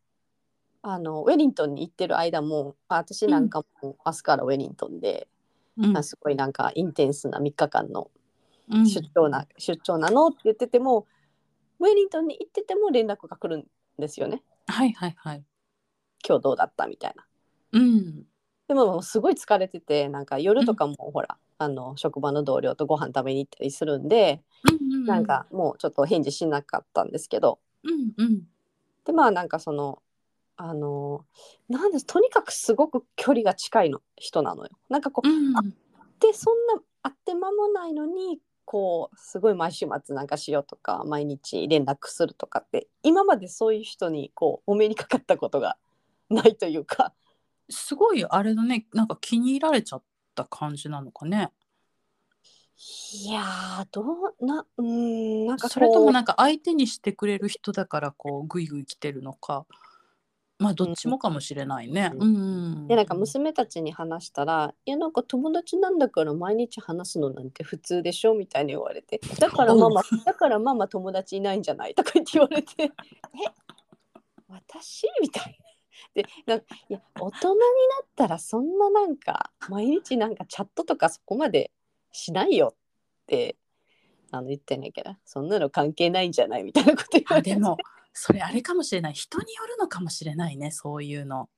[0.88, 5.28] あのウェリントンに行ってる間もあ私なんかも明日からウェリントンで、
[5.78, 8.10] うんあすごいなんかインテンスな3日間の
[8.72, 11.08] うん出張な、出張なのって言ってても
[11.80, 13.66] ウェリントンに行ってても連絡が来るん
[14.00, 15.44] ですよねはいはいはい。
[16.26, 17.26] 今日どうだったみたいな。
[17.74, 18.24] うん。
[18.68, 25.06] でももうすごい疲れててなんか夜とかもほら、あの職場の同僚とご飯食べに行ったりするんで、うんうん。
[25.06, 28.44] なんかもうちょっと返事しなかったんですけどうんうん。
[29.04, 30.02] でまあなんかその
[30.58, 31.26] あの
[31.70, 34.70] なんですとにかくすごく距離が近いの人なのよ。
[34.90, 35.62] なんかこう、うんあ
[36.20, 45.78] でそんな会って間もないのにこうすごい毎週末なんかしようとか毎日連絡するとかって今までそういう人にこうお目にかかったことが
[46.30, 47.14] ないというか。
[47.70, 48.88] すごいあれだね。
[48.94, 50.04] なんか気に入られちゃっ
[50.36, 51.52] た感じなのかね。
[52.78, 54.04] いやーど
[54.40, 59.66] うなうーんなんかそれともなんか相手にしてくれる人だからこうグイグイ来てるのか。
[60.66, 62.12] まあどっちもかもしれないね。
[62.14, 62.40] ううんう
[62.86, 62.88] ん。
[62.88, 72.92] でなんか娘たちに話したら「いやなんか友達なんだから毎日話すのなんて普通でしょ」みたいに言われて「だからママだからママ友達いないんじゃない?」とか言って言われて「え？
[74.50, 75.66] 私?」みたいな。
[76.14, 77.66] でなんかいや大人にな
[78.04, 81.72] ったらそんななんか毎日なんかチャットとかそこまで
[82.12, 82.74] しないよ
[83.24, 83.56] って
[84.32, 86.64] あの言ってんねんけどそんなの関係ないんじゃない？
[86.64, 87.78] みたいなこと言われてあでも
[88.18, 89.14] それあれかもしれない。
[89.14, 91.50] 人によるのかもしれないねそういうの。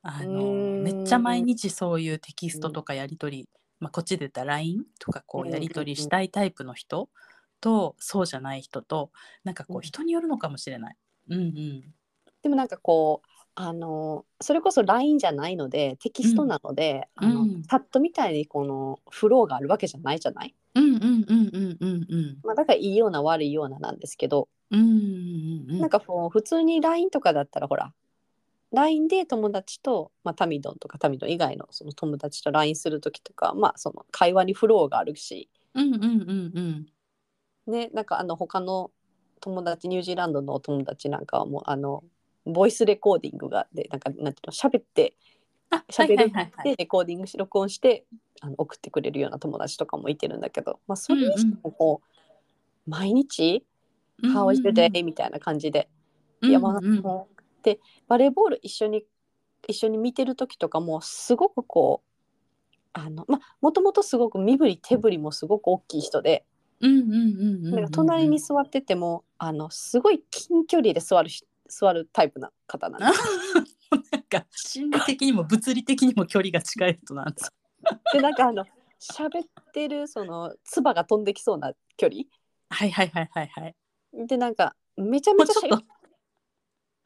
[0.00, 3.48] あのめっちゃ毎日そういうテキストとかやり取り、
[3.80, 5.52] まあ、こっちで言ったら LINE とかこうんうんうん。
[5.54, 7.10] うやり取りしたいタイプの人
[7.60, 9.10] とそうじゃない人と
[9.42, 9.78] なんかこうん。
[9.78, 10.96] う人によるのかもしれない。
[11.30, 11.82] うんうん。
[12.42, 17.62] でもなんかこうあのそれこそ LINE じゃないのでテキストなので、あのうん。
[17.62, 22.38] チャットみたいにこのフローがあるわけじゃないじゃない、うんうんうんうんうんうん。
[22.44, 27.92] まあ、だからいいような悪いようななんですけど、うんうんうんなんかこう普通に LINE とかだったらほら
[28.72, 36.86] LINE で友達と、まあ、タミドンとかタミドン以外のその友達と LINE する時とか、まあ、その会話にフローがあるし、うんうんうんうん。
[37.66, 38.90] ね、なんかあの他の
[39.40, 42.02] 友達ニュージーランドのお友達なんかはもうあの
[42.44, 45.14] ボイスレコーディングがでなんかなんていうの喋って
[45.70, 46.70] あ喋るはいはいはいはい。
[46.70, 48.04] でレコーディングし録音して
[48.40, 52.02] あの送ってくれるような友達とかもいてるんだけど、まあ、それにしてもこ
[52.86, 53.64] う、毎日
[54.22, 55.88] 「How was your day?」みたいな感じで、
[57.62, 59.04] でバレーボール一緒に
[59.66, 62.08] 一緒に見てる時とかもすごくこう
[62.92, 66.44] あのまあもともとすごく身振り手振りもすごく大きい人で、
[66.80, 73.24] うんうんうんうんうんなんか隣に座っててもあのすごい近距離で座るし座るタイプな方なんです。
[74.12, 77.52] なんか心理的にも物理的にも距離が近い人なんです。
[78.12, 78.64] でなんかあの
[79.00, 82.22] 喋ってるその唾が飛んできそうな距離
[82.70, 83.74] はいはいはいはいはい。
[84.12, 85.84] でなんかめちゃめちゃもうちょっと。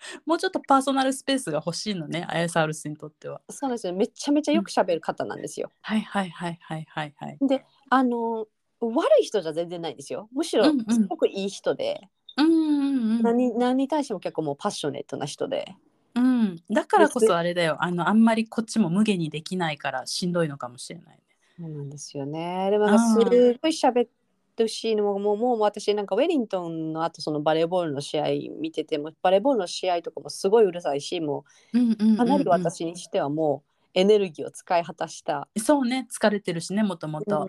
[0.27, 3.41] もうちょっとパーソナルスペースが欲しいのね、アヤサウルスにとっては。
[3.51, 3.93] そうなんですよ。
[3.93, 5.71] めちゃめちゃよく喋る方なんですよ。
[5.81, 7.39] はいはいはいはいはいはい。
[7.41, 8.47] であの
[8.81, 10.29] 悪い人じゃ全然ないんですよ。
[10.33, 13.23] むしろすごくいい人で、うんうんうん。
[13.23, 15.77] 何何に対しても結構もうパッショネットな人で。
[16.15, 17.77] うん、だからこそあれだよ。
[17.81, 21.23] あのあんまりこっちも無限にできないからしんどいのかもしれないね。
[21.59, 22.71] そうなんですよね。
[22.71, 23.29] でもすごい
[23.71, 24.11] 喋って
[24.59, 28.27] ほしいのももうもう私なんかウェリントンの後そのバレーボールの試合
[28.61, 37.49] 見ててもバレーボールの試合とかもすごいうるさいしもうかなり私にしてはもうエネルギーを使い果たした、そうね疲れてるしねもともと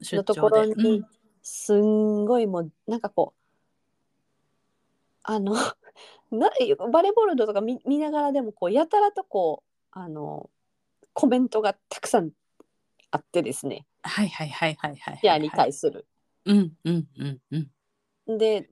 [0.00, 0.48] のとこ。
[0.48, 1.04] ろに
[1.42, 3.40] すんごいもうなんかこう
[5.22, 5.54] あの
[6.30, 6.50] な
[6.90, 10.48] バレーボールとか見見ながらでもこうやたらとこうあの
[11.12, 12.30] コメントがたくさん
[13.10, 13.86] あってですね。
[14.02, 16.06] はいはいはいはいはいシェアに対する。
[16.44, 17.38] うんうんうん
[18.26, 18.38] うん。
[18.38, 18.68] で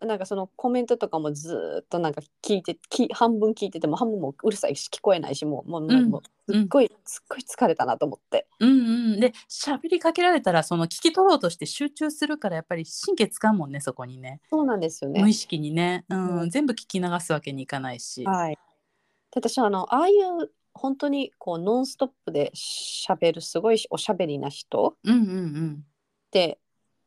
[0.00, 8.46] なんかそのコメントとかもずーっとなんか聞いてき半分聞いてても半分もうるさいし聞こえないしもうもう,、うんもうすっごい、すっごい疲れたなと思って。
[8.60, 8.72] うんう
[9.16, 9.20] ん。
[9.20, 14.40] で喋りかけられたらその聞き取ろうとして集中するからやっぱり神経使うもんねそこにね。
[14.48, 15.20] そうなんですよね。
[15.20, 15.34] 無意。
[15.34, 16.50] 識にね、うんうん。
[16.50, 18.54] 全部聞き流すわけにいかないし、はい。
[18.54, 18.60] で
[19.34, 25.84] 私はあのああいう本当にこうノンストップでしゃべるすごいおしゃべりな人うんうんうん。
[26.28, 26.58] って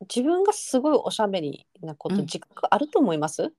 [0.02, 2.22] 自分がすごいおしゃべりなことうん。
[2.22, 3.54] 自覚あると思います、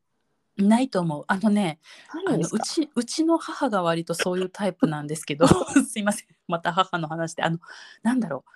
[0.57, 1.25] ないと思う。
[1.27, 1.79] あのね
[2.09, 5.47] あのうちうちの母が割とそういうタイプなんですけど
[5.89, 6.29] すいません。
[6.47, 7.43] また母の話で。
[7.43, 7.59] あの
[8.03, 8.51] なんだろう。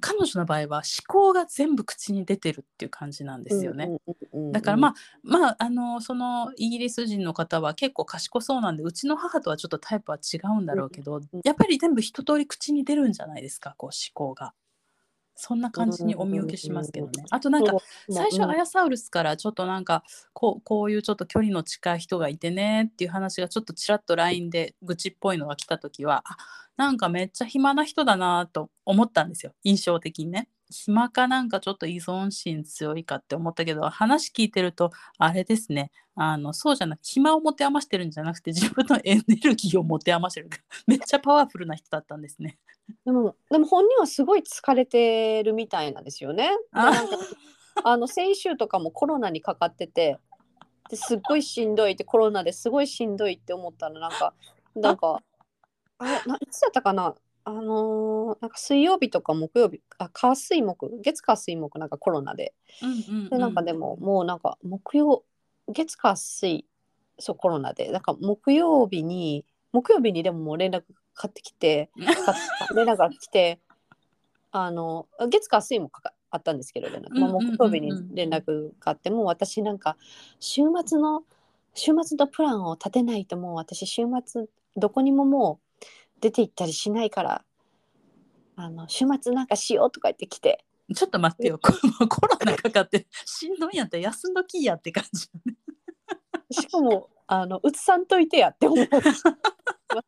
[0.00, 3.88] 彼女の場合は思考が全部口に出てるっていう感じなんですよね。
[4.50, 11.40] だからまあまああのそのイギリス人の方は結構賢そうなんでうちの母とはちょっとタイプは違うんだろうけど、うん。
[11.44, 14.54] やっぱり全部一通り口に出るんじゃないですかこう思考が。
[15.34, 17.24] そんな感じにお見受けしますけどね。
[17.30, 17.72] あとなんか
[18.10, 26.36] 最初うんアヤサウルスからちょっとなんかこうこういうちょっと距離の近い人がいてねっていう話がちょっとちらっと LINE で愚痴っぽいのが来た時はあ
[26.76, 30.48] なんかめっちゃ暇な人だなと思ったんですよ印象的にね。
[30.72, 40.50] 暇かなんかちょっと依存心強いかって思ったけど話聞いてるとあれですねあのそうじゃなく暇を持て余してるんじゃなくて自分のエネルギーを持て余してる
[40.86, 42.58] めっちゃパワフルな人だったんですね。
[43.04, 46.50] でもでも本人はすごい疲れてるみたいなんですよね。
[47.84, 50.18] あの先週とかもコロナにかかってて
[50.90, 54.34] ですっごいしんどいってコロナですごいしんどいって思ったらなんか
[54.74, 55.22] なんか
[55.98, 57.14] あれないつだったかな？
[57.44, 62.54] あのーなんか水曜日とか木曜日あ火水木月火水木なんかコロナで。
[62.82, 63.28] うんうんうん。
[63.30, 65.24] でなんかでももうなんか木曜
[65.68, 66.66] 月火水
[67.18, 67.90] そうコロナで。
[67.90, 71.90] なんか木曜日に木曜日にでももう連絡かかってきて
[72.24, 72.34] か
[72.74, 73.60] 連絡が来て
[74.50, 79.96] あの月火水もかかあったんですけど連絡、まあ、うんうんうんうん木曜日に連絡があってもう私なんか
[80.40, 81.24] 週末の
[81.74, 85.71] 週末のプランを立てないともう私週末どこにももう
[86.22, 87.44] 出て行ったりしないから
[88.56, 91.72] あの週末なんかしようとか言ってきてちょっと待ってよ、コ
[92.08, 95.28] コロナかかってしんどいんやったら休んどきやって感じ。
[96.50, 99.24] しかもあのうつさんといてやって思います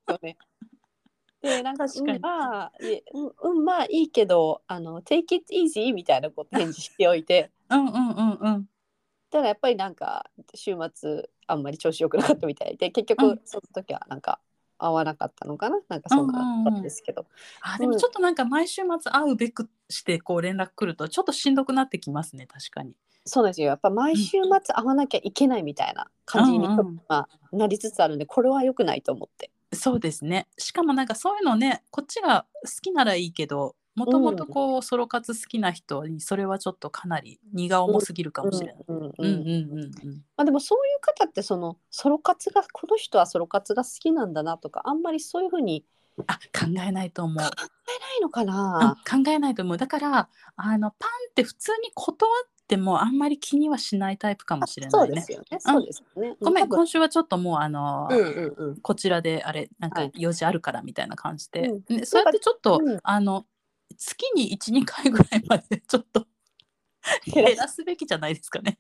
[0.09, 0.37] よね。
[1.41, 8.69] でなんか確かにうんまあいえうんうんまあいいけどあの take it easy みたいなこと返事しておいてうんうんうんうん。
[9.31, 14.41] ただやっぱりなんか週末あんまり調子良くなかったみたいで結局うんその時はなんか
[14.79, 15.79] 会わなかったのかな？
[15.89, 17.27] なんかそんなあったんですけど、
[17.61, 22.93] あでもちょっとなんか毎週末会うべくしてこう連絡来るとちょっとしんどくなってきますね確かに。
[23.27, 29.51] そうなんですよやっぱ毎週末会わなきゃいけないみたいな感じに、うんうんまあ、なりつつあるんでこれは良くないと思って。
[29.73, 30.47] そうですね。
[30.59, 40.45] しかもなんかそういうのねこっちが好きならいいけどもともとこうソロ活好きな人にそれはちょっとかなり荷が重すぎるかもしれない。
[40.45, 45.85] でもそういう方ってそのソロ活がこの人はソロ活が好きなんだなとかあんまりそういうふうに
[46.27, 47.37] あ考えないと思う。
[47.37, 47.51] ない
[48.21, 49.77] のかうんな、考えないと思う。
[49.77, 55.33] だからあのパンって普通に断ってもあんまり気にはしないタイプかもしれないねそうです。
[55.33, 55.59] よね。
[55.61, 56.37] そうですよね。
[56.41, 58.77] ごめん今週はちょっともうあのうんうんうん。
[58.81, 63.45] こちらであれなんかはい用事あるからみたいな感じで、うんねそうやってちょっと、うんあの
[63.97, 66.27] 月に12回ぐらいまでちょっと
[67.33, 68.79] 減らすべきじゃないですかね。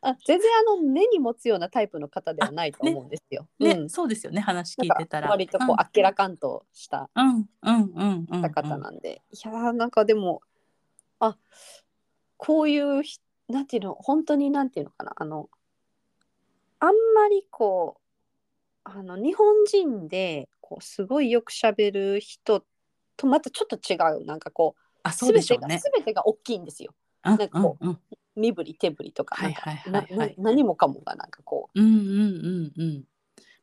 [0.00, 3.46] あ全然あの根に持つようなタイプの方ではないと思うんですよ。
[3.58, 5.26] ね、うん、そうですよね話聞いてたら。
[5.26, 10.40] か割とこうあっけらかんとしたうんうんうんうんうん、方なんで、いやーなんかでも
[11.20, 11.36] あ
[12.36, 15.48] こういうひなんていうの本当になんていうのかなあの
[16.80, 18.00] あんまりこ
[18.84, 22.64] うあの日本人でこうすごいよくしゃべる人
[23.16, 25.80] とまたちょっと違うなんかこうあそうでしょうね。
[25.94, 26.92] 全てが大きいんですよ
[27.24, 27.98] うんなんかこうんうん
[28.36, 29.36] 身振り手振りとか
[30.36, 33.04] 何もかもがなんかこうんうんうんうん。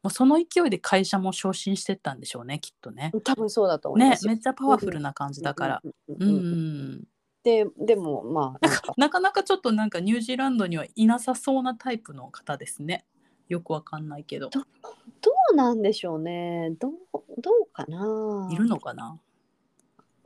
[0.01, 3.11] もうその勢いで会社も昇進してったんでしょうねきっとね。
[3.13, 4.31] う多分そうだと思いますよ。
[4.31, 5.81] ねめっちゃパワフルな感じだから。
[6.07, 7.03] うん。
[7.43, 13.05] ででもまあなんかなかなかちょっとなんかニュージーランドにはいなさそうなタイプの方ですね。
[13.47, 14.49] よくわかんないけど。
[14.49, 14.61] ど
[15.51, 16.91] うなんでしょうねどう
[17.37, 19.19] どうかないるのかな？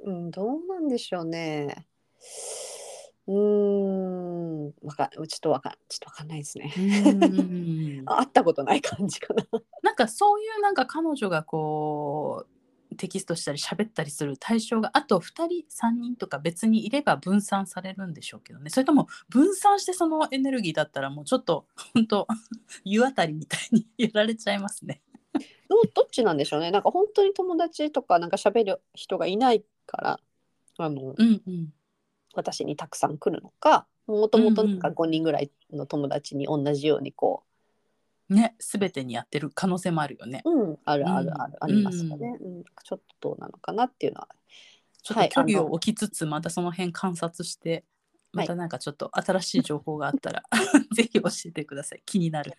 [0.07, 1.85] うん、どうなんでしょうね。
[3.27, 6.73] うーん、わかちょっとわかちょっとわかんないですね。
[6.77, 9.43] うん 会ったことない感じかな。
[9.83, 22.27] なんかそういうなんか彼女がこうテキストしたり喋ったりする対象があと2人3人とか別にいれば分散されるんでしょうけどねそれとも分散してそのエネルギーだったらもうちょっと本当
[22.85, 25.01] 湯あたりみたいにやられちゃいますね。
[25.69, 26.71] どうどっちなんでしょうね。
[26.71, 30.19] なんか本当に友達とかなんか喋る人がいないから
[30.77, 31.73] あのうんうん。
[32.33, 34.93] 私にたくさん来るのかもともとなんかうん。
[34.95, 37.43] 5人ぐらいの友達に同じようにこ
[38.29, 40.41] ね全てにやってる可能性もあるよね。
[40.45, 41.41] う、うん、あるあるうん。
[41.41, 42.63] ある、ありますよね、うん。
[42.83, 44.27] ちょっとどうなのかなっていうのは。
[44.27, 44.37] はい
[45.07, 47.85] ちょっと距離を置きつつまたその辺観察して
[48.33, 50.43] またなんかちょっと新しい情報があったら
[50.93, 52.03] ぜひ教えてください。
[52.05, 52.51] 気になる。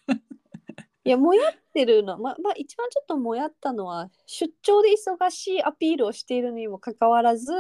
[1.08, 7.50] いやもやってるのままあ一番ちょっともやったのは出張で忙しいアピールをしているにもかかわらず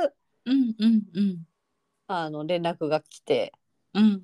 [0.44, 1.38] うんうんうん
[2.08, 3.54] あの連絡が来て
[3.94, 4.22] うん。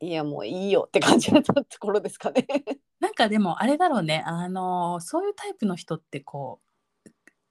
[0.00, 2.46] いやもういいよって感じだったところですかね。
[2.98, 6.62] なんかでもあれだろうねあのそういうタイプの人ってこ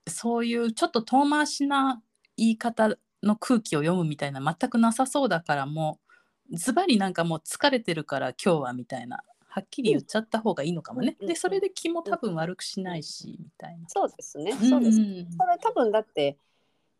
[0.05, 2.01] うそういうちょっと遠回しな
[2.35, 5.99] 言い方の空気を読むみたいな全くなさそうだからも
[6.51, 11.15] うズバリなんかもう疲れてるから今日はみたいなはっきり言っちゃった方がいいのかもね。
[11.19, 13.87] うんでそれで気も多分悪くしないしみたいな。
[13.87, 14.53] そうですね。
[14.53, 14.99] そうです。
[14.99, 16.39] んんそれ多分だって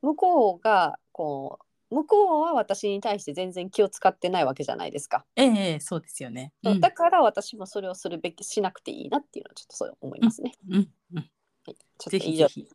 [0.04, 1.58] 向こうがこ
[1.90, 5.26] う向こうは私に対して全然気を使ってないわけじゃないですか。
[5.36, 6.54] ええええそうですよね。
[6.62, 10.52] うんだから私もそれをするべきしなくていいなっていうのはちょっとそう思いますね。
[10.70, 11.28] うんうんはい、
[11.66, 11.74] ちょ
[12.10, 12.72] っぜと以上ひぜひ。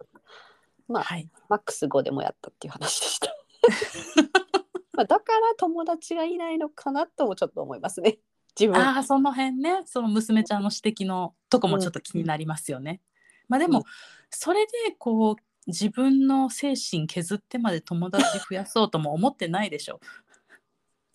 [0.89, 1.31] まあ、はい。
[1.49, 3.33] マックス5でもやったっていう話でした。
[4.95, 8.19] まあだから友達がいないのかなともちょっと思いますね。
[8.59, 8.77] 自分。
[8.77, 13.01] ああその辺ねその娘ちゃんの指摘のとこもちょっと気になりますよね。
[13.49, 13.85] まあでも、うん
[14.31, 20.01] それでこう自分の精神削ってまで友達増やそうとも思ってないでしょ。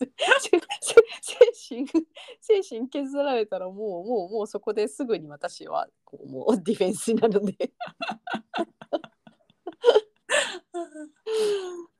[0.00, 0.50] 精
[1.68, 1.86] 神
[2.40, 7.54] 精神削られたらもうもうもうそこですぐに私はこうもうディフェンスになるんで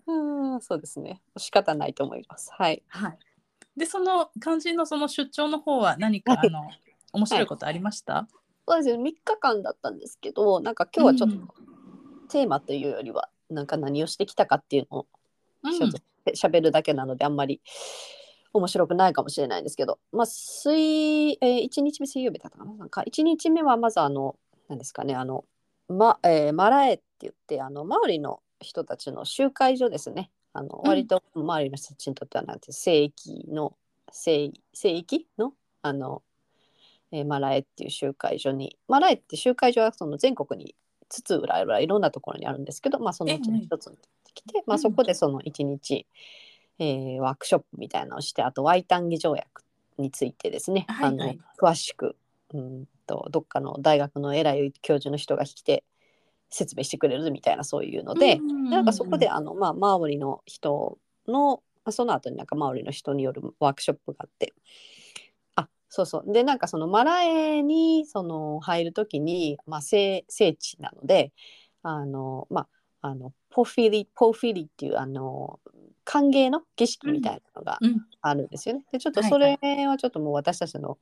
[0.07, 3.19] うんそうですね仕方ないと思いますはいはい。
[3.77, 6.49] でその肝心のその出張の方は何かはい。
[6.49, 6.71] あの
[7.13, 8.27] 面白いことありました？
[8.67, 11.49] そうですね3日間だったんですけどなんか今日はちょっとうん
[12.29, 15.07] テーマというよりはなんか何をしてきたかっていうのを
[15.63, 15.73] うん。
[15.79, 15.99] ちょっと
[16.33, 17.61] 喋るだけなのであんまり
[18.53, 22.73] 面白くないかもしれないんですけど、まあ、水、えー、1日目水曜日だったかな？
[22.75, 24.37] なんか1日目はまずあの
[24.69, 25.45] 何ですかねあの、
[25.89, 30.89] まえーマラエって言ってあの周りの人たちの集会所ですねあのうん。
[30.89, 33.77] 割と周りの人たちにとってはなんて聖域の
[34.11, 36.23] 聖聖域のあの、
[37.13, 40.75] えーマラエっていう集会所にマラエって集会所はその全国に
[41.09, 43.99] 津々浦々いろんなところにあるんですけど、まあ、そのうちの一つに
[44.33, 44.81] 来て、まあ、うん。
[44.81, 46.07] そこでその一日、
[46.79, 49.63] えーワークショップみたいなのをしてあとワイタンギ条約
[49.99, 51.41] についてですね、はいはい。
[51.61, 52.17] あの詳しく
[52.53, 55.85] うんとどっかの大学の偉い教授の人が来て
[56.55, 64.53] 説明してくれるみたいなそういうので、うんなんかそこであの、まあ、マーリの人のまあその後になんかマーリの人によるワークショップがあって。
[65.57, 66.33] あそうそう。
[66.33, 71.33] でなんかそのマラエにその入る時に、まあ、聖聖地なので
[71.83, 72.63] あのま
[73.03, 75.61] ああのポフィリポフィリっていうあの
[76.05, 78.07] 歓迎の儀式みたいなのがうん。
[78.23, 78.85] あるんですよね。
[78.91, 79.31] でちょっとはい。
[79.31, 80.99] それはちょっともう私たちの,、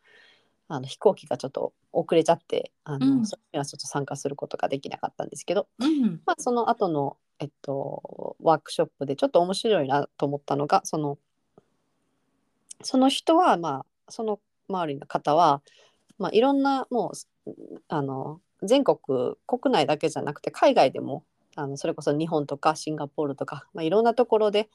[0.72, 3.26] あの飛行機がちょっと遅れちゃってあの、うん。
[3.26, 11.18] それにはちょっと参加することができなかったんですけど、うんまあ、その後のえっとワークショップでちょっと面白いなと思ったのがその
[12.82, 15.60] その人はまあその周りの方は、
[16.18, 17.12] まあ、いろんなも
[17.46, 17.52] う
[17.88, 18.96] あの全国
[19.46, 21.22] 国内だけじゃなくて海外でも
[21.54, 24.70] あのそれこそ日本とかシンガポールとか、まあ、いろんなところで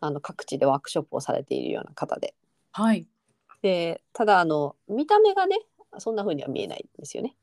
[0.00, 2.34] あの各地でワークショップをされているような方で。
[2.72, 3.06] はい。
[3.64, 5.56] でただあの見た目がね
[5.96, 7.34] そんな風には見えないんですよね。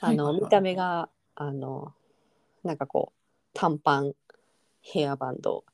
[0.00, 1.92] あの、見た目があの
[2.64, 3.16] なんかこう
[3.52, 4.14] 短パン
[4.80, 5.66] ヘアバンド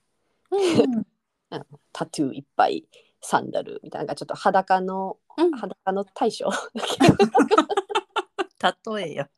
[0.51, 1.07] うん
[1.93, 2.89] タトゥーいっぱい
[3.21, 6.51] サンダルみたいなちょっと裸のうん裸の大将
[8.91, 9.29] 例えよ。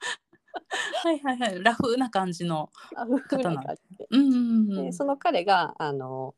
[1.03, 1.63] はいはいはい。
[1.63, 2.71] ラフな感じの。
[2.95, 3.65] 方ななん
[3.99, 4.35] でうんうんう
[4.81, 6.35] んでその彼があの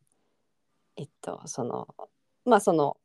[0.96, 1.87] えっとその
[2.44, 2.96] まあその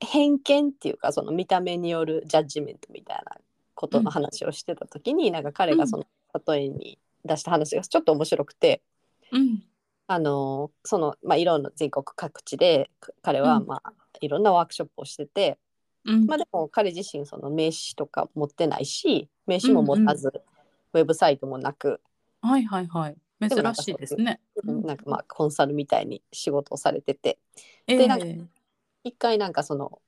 [0.00, 3.36] 偏見っていうかその見た目によるジャッジメントみたいな
[3.74, 6.06] ことの話をしてた時に、なんか彼がその
[6.46, 8.82] 例えに出した話がちょっと面白くて、
[9.30, 9.62] うん。
[10.10, 13.66] あのそのまあいろんな全国各地でか彼はうん。
[13.66, 15.58] まあ、いろんなワークショップをしてて、
[16.04, 16.26] うん。
[16.26, 20.32] まあでも彼自身その名刺とか持ってないし名刺も持たず、
[20.92, 22.00] ウェブサイトもなく、
[22.42, 23.16] はいはいはい。
[23.48, 24.40] 珍しいですね。
[24.64, 24.82] うん。
[24.82, 27.38] なんかまあコンサルみたいに仕事をされてて。
[27.86, 28.38] えでなんかえ
[29.08, 30.00] 一回なんかその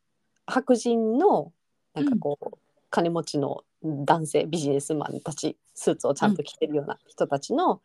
[0.46, 1.52] 白人の
[1.94, 2.58] なんかこう、
[2.90, 7.80] 金持ちの男性ビジネスマンたちスーツをちゃんと着てるような人たちの、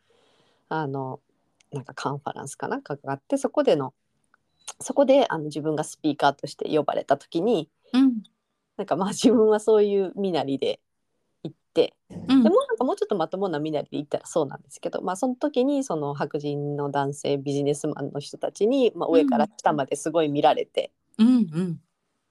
[0.70, 1.20] あの
[1.72, 3.94] なんかカンファレンスかなんかがあってそこでの
[4.80, 8.24] そこであの自分がスピーカーとして呼ばれた時にうん。
[8.78, 10.82] なんかまあ自分はそういう身なりで
[11.44, 12.44] 行って、うん。
[12.44, 21.80] でもなんかもうちょっとまともな身なりで言ったらそうなんですけど、まあ、その時にその白人の男性ビジネスマンの人たちに、まあ、上から下まですごい見られて、うんうん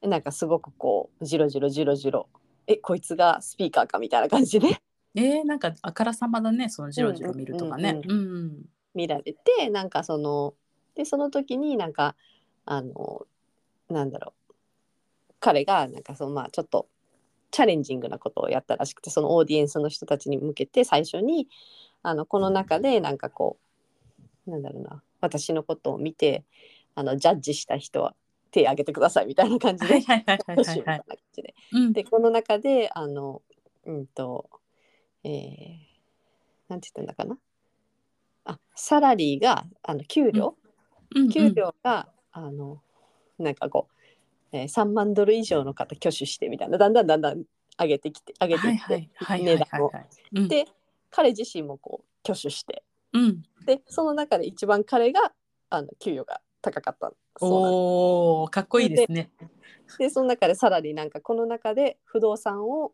[0.02, 2.28] なんかすごくこうジロジロジロジロ。
[2.66, 4.80] えこいつがスピーカーかみたいな感じで。
[5.14, 8.00] えー、なんかあからさまだねそのジロジロ見るとかね。
[8.06, 8.64] ううん。
[8.94, 10.54] 見られてなんかその
[10.94, 12.16] でその時になんか
[12.66, 13.26] あの
[13.88, 14.54] なんだろう。
[15.40, 16.86] 彼がなんかそのまあちょっと
[17.50, 21.48] チャレンジングなことをやったらしくてそのオーディエンスの人たちに向けて最初に
[22.02, 23.58] あのこの中でなんかこ
[24.46, 26.44] うなんだろうな私のことを見て
[26.94, 28.14] あのジャッジした人は
[28.54, 30.00] 手挙げてくださいみたいな感じで
[31.92, 33.42] でこの中であの
[33.84, 34.48] うんと
[35.24, 35.32] えー、
[36.68, 37.38] なんて言ったんだかな。
[38.44, 40.54] あサラリーがあの給料、
[41.14, 41.22] うん。
[41.22, 42.82] うん給料が、あの
[43.38, 43.88] なんかこ
[44.52, 47.44] う、えー、3万ドル以上の方挙手してみたいなだんだんだんだん
[47.78, 49.08] 上げてきて上げてはいきて、
[49.44, 49.92] 値段を。
[50.48, 50.66] で
[51.10, 52.82] 彼自身もこう挙手して。
[53.12, 53.42] うん。
[53.64, 55.32] でその中で一番彼が
[55.70, 57.12] あの給与が高かった
[57.42, 59.30] おおかっこいいですね。
[59.98, 62.92] でその中でさらになんかこの中で不動産を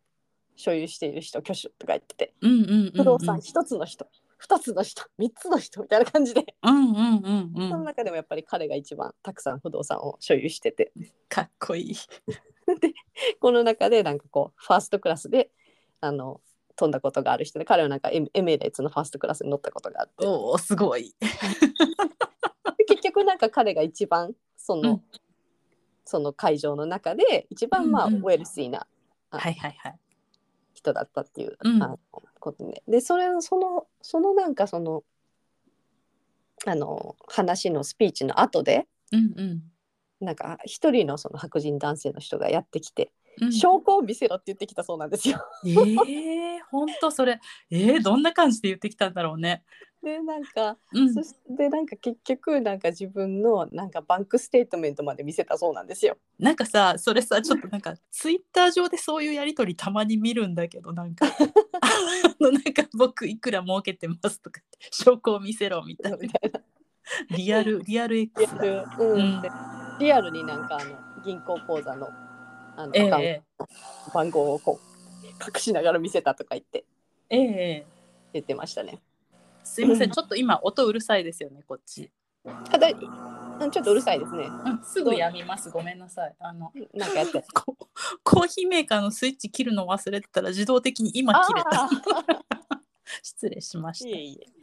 [0.57, 2.93] 所有している人挙手とか言っててうんうんうんうん。
[2.97, 4.09] 不動産一つの人
[4.39, 7.85] 二つの人三つの人みたいな感じで、うんうんうんうそのん。
[7.85, 10.93] 中でもやっぱり彼が一番たくさん不動産を所有してて
[11.29, 11.97] かっこいい。
[13.41, 15.53] この中でなんかこうファーストクラスで
[16.01, 16.41] あの
[16.75, 21.15] 飛んだことがある人で彼はなんかエエメレーツのファーストクラスに乗ったことがあっておおすごい。
[22.77, 25.03] で 結局なんか彼が一番その、うん
[26.07, 28.85] その会場の中で一番まあ、うんうんウェルシーな
[29.31, 29.99] あはいはいはい。
[30.75, 32.01] 人だったっていう、うんあの
[32.41, 32.83] ことね。
[32.89, 35.05] でそれそのそのなんかその
[36.67, 39.63] あの話のスピーチの後でうんうん。
[40.21, 45.39] なんか一人のその白人男性の人がやってきて、うん証拠を見せろって言ってきたそうなんですよ。
[45.65, 47.41] ええ本当それ
[47.71, 49.63] えー、どんな感じで言ってきたんだろうね。
[50.03, 51.13] でなんか、うん。
[51.15, 56.17] そしてなんか結局なんか自分のなんか bank statement まで見せたそうなんですよ。
[56.39, 61.27] なんかさそれさちょっとなんかツイッター上でそういうやり取りたまに見るんだけどなんか
[61.81, 66.19] あのなんか僕いくら儲けてますとか証拠を見せろみたいな。
[67.37, 68.63] リアルリアル X だ。
[68.63, 69.43] リアル、うんうん。
[69.43, 69.51] で
[69.99, 72.09] リアルになんかあの銀行口座の
[72.77, 73.69] あの、えアカウンえト
[74.15, 74.91] 番号をこう
[75.27, 76.87] 隠しながら見せたとか言って。
[77.29, 77.87] ええ。
[78.33, 79.01] 言ってましたね。
[79.65, 82.11] すいませんちょっと今音うるさいですよねこっち。
[82.45, 84.45] あだちょっとうるさいですね。
[84.45, 86.35] うんすぐやみますごめんなさい。
[86.41, 87.45] あのなんかやって。
[87.53, 87.77] コ
[88.25, 91.85] コーヒーメーカーのスイッチ切るの忘れてたら自動的に今切れた。
[91.85, 91.91] あ
[93.23, 94.09] 失礼しまーした。
[94.09, 94.61] いえ。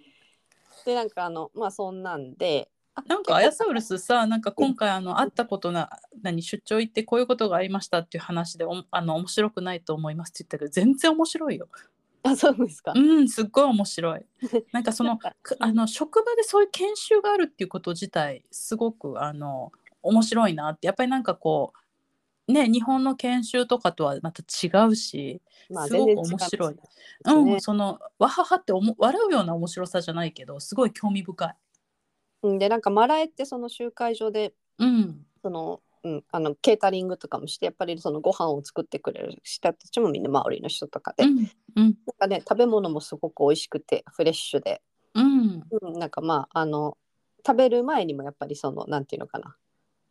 [0.85, 2.69] でなんかあのまあそんなんで。
[2.95, 5.91] あなんかアヤサウルスさなんか今回あの会ったことな
[6.23, 11.69] 何出張行ってこういうことがありましたっていう話でおあの面白くないと思いますって言ったけど全然面白いよ。
[12.23, 12.93] あそうですか。
[12.95, 14.25] うんすっごい面白い。
[14.71, 15.19] なんかその
[15.59, 21.73] あの職場でそういう研修があるっていうこと自体すごくあの面白いなってやっぱりなんかこ
[22.47, 26.75] うね日本の研修とかとはまた違うしまあすごく面白い。
[27.25, 31.55] うん、そのわははっておも笑うような面白さじゃないけどすごい興味深い。
[32.43, 35.81] うんでなんかマラエってその集会所でうんその。
[36.07, 41.49] うん、あのケータリングとかもしてやっぱりそのご飯を作ってくれる人たちもみんな周りの人とかで、うんうん。
[41.75, 44.81] なんかね食べ物もすごく美味しくてフレッシュで、
[45.13, 45.63] うん。
[45.69, 46.97] うん、なんかまああの
[47.45, 49.55] 食べる前にもやっぱりそのなんていうのかな。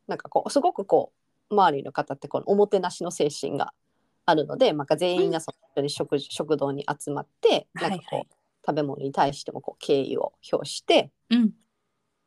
[0.07, 1.13] なんかこうすごくこ
[1.51, 3.73] う周りの方ってこのおもてなしの精神が
[4.25, 8.29] あるので、まあ、全員がそのに食事食堂に集まってなんかこう、はいはい
[8.67, 11.53] 食べ物に対してもこう敬意を表してうん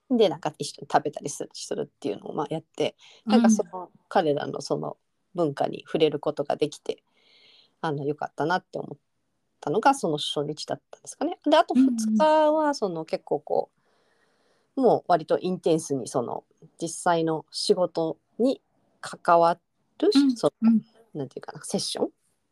[0.09, 2.95] でなんか一緒に食べたりするするっていうのをまあやって
[3.25, 4.97] なんかその、彼らのその
[5.35, 7.03] 文化に触れることができて
[7.81, 8.97] あのよかったなって思っ
[9.61, 11.39] たのがその初日だったんですかね。
[11.47, 13.69] であとうん2日はその結構こ
[14.77, 16.43] うもう割とインテンスにその
[16.81, 18.61] 実際の仕事に
[19.01, 19.59] 関わる、
[20.15, 20.81] うんそのうん。
[21.13, 22.07] なんていうかなセッション？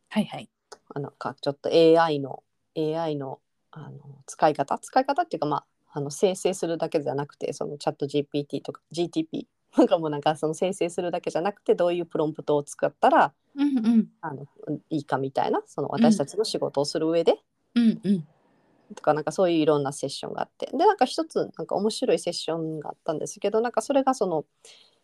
[0.10, 0.50] はいはい。
[0.94, 2.44] あのかちょっと AI の
[2.76, 3.40] AI の
[3.72, 4.78] あの使い方？
[4.80, 5.66] 使い方っていうかまあ
[5.98, 14.08] あの生成するだけじゃなくてそのチャット GPT とか GTP なんかもうなんかその生成するだけじゃなくてどういうプロンプトを使ったらうんうん。
[14.22, 14.46] あの
[14.92, 17.40] いいかみたいなその私たちの仕事をする上で、
[17.74, 18.28] うんうん。
[18.96, 20.68] とかなんかそういういろんなセッションがあって。
[20.68, 24.46] でなんか一つなんか面白いセッションがあったんですけどなんかそれがその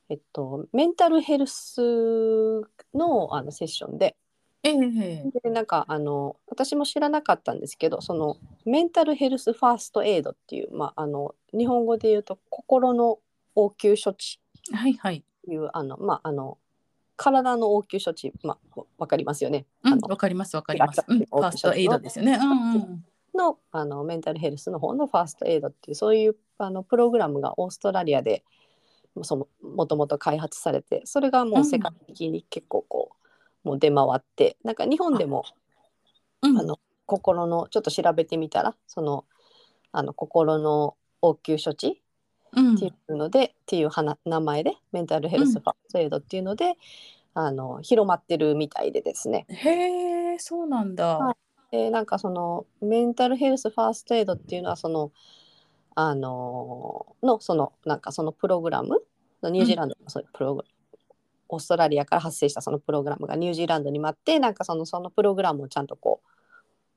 [0.09, 1.81] えっとメンタルヘルス
[2.93, 4.15] のあのセッションで
[4.63, 13.19] ええでなんかあの私も知らなかったんですけどそのメンタルヘルスファーストエイドっていう、まあ、あの日本語で言うと心の
[13.55, 14.39] 応急処置
[14.71, 15.17] はいはい。
[15.17, 16.57] っていうあの、まあ、あの
[17.17, 19.65] 体の応急処置、まあ、わかりますよね。
[19.83, 21.03] うん、あのわかりますわかります。
[21.05, 22.33] うん、ファーストエイドですよね。
[22.33, 23.05] うんうん
[23.35, 28.43] のあのメンタルヘルスの方のファーストエイドっていうそういうあのプログラムがオーストラリアで
[29.23, 33.22] そのもともと開発されてそれがもう世界的に結構こう、
[33.63, 35.45] もう出回ってなんか日本でも
[36.41, 36.59] うん。
[36.59, 39.25] あの心のちょっと調べてみたらその
[39.91, 42.01] あの心の応急処置
[42.55, 42.75] うん。
[42.75, 43.89] っていうので、っていう
[44.25, 46.75] 名前でメンタルヘルスファーストエイドっていうので、
[47.33, 49.47] あの広まってるみたいでですね。
[49.49, 51.17] へえ、そうなんだ。
[51.17, 51.35] はい。
[51.71, 55.11] でなんかそのメンタルヘルスファーストエイドっていうのはその
[55.95, 59.03] あののそのなんかそのプログラム
[59.41, 60.72] ニュージーランドのそういうプログラム、
[61.49, 66.27] オーストラリアから発生したそのプログラムがニュージーランドにもあってなんかそのそのプログラムをちゃんとこう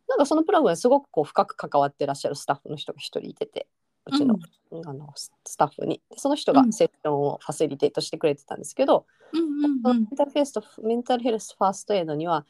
[0.09, 3.67] なんかそのプログラムにすごくこう深く関わってらっしゃるスタッフの人が一人いてて
[4.07, 4.39] うちの,、
[4.85, 6.01] あのススタッフに。
[6.11, 6.73] でその人がうん。
[6.73, 12.47] セッションをファシリテートしてくれてたんですけど、うんメンタルヘルスとメンタルヘルスファーストエイドには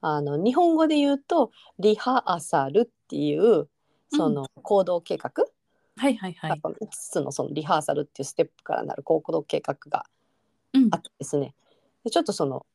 [0.00, 3.68] あの日本語で言うとリハーサルっていう
[4.10, 5.30] その行動計画、
[5.96, 6.60] はいはいはい。
[6.60, 10.06] 5つのそのリハーサルっていうステップからなる行動計画が
[10.74, 10.88] うん。
[10.90, 11.54] あってですね
[12.04, 12.66] でちょっとその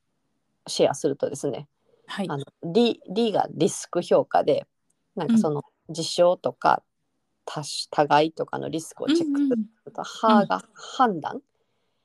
[0.68, 1.68] シェアするとですね
[2.08, 2.26] はい。
[2.30, 4.66] あのリリがリスク評価で
[5.16, 6.82] なんかその事象とか
[7.46, 9.50] 多種互いとかのリスクをチェックす
[9.86, 11.42] ると、ハーが判断。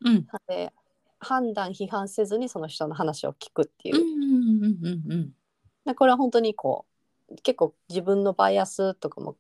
[0.05, 0.27] うん。
[0.49, 0.73] で
[1.19, 3.97] 判断批判せずにその人の話を聞くっていう。
[3.97, 5.33] うんうんうんうん。
[5.85, 6.87] でこれは本当にこ
[7.31, 9.37] う結構自分のバイアスとかも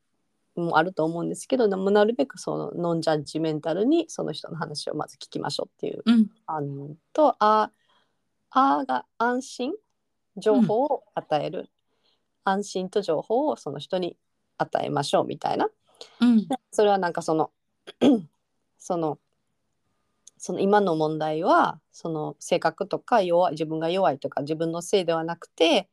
[0.56, 6.30] もあると思うんですけどでもなるべくそのノンジャッジメンタルにその人の話をまず聞きましょうっていううん。
[6.46, 7.70] 案とあ
[8.50, 9.72] あが安心
[10.36, 11.70] 情報を与える、
[12.44, 14.16] 安心と情報をその人に
[14.58, 15.68] 与えましょうみたいな。
[16.20, 16.48] うん。
[16.48, 17.50] でそれはなんかその
[18.78, 19.18] その
[20.36, 25.88] その今の問題はその性格とか弱い自分が弱いとか自分のせいではなくて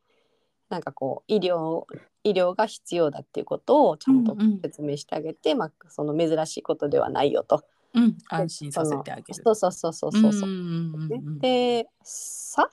[0.71, 1.85] なんかこう医療
[2.23, 7.63] 医療が必要だっていうことをちゃんとうんうん説明してあげて、まあ、その珍しいことではないよと。
[7.93, 9.25] うん安心させてあげる。
[9.33, 10.49] そうそうそうそうそうそう。
[10.49, 12.69] んうんうんねうんで「さ」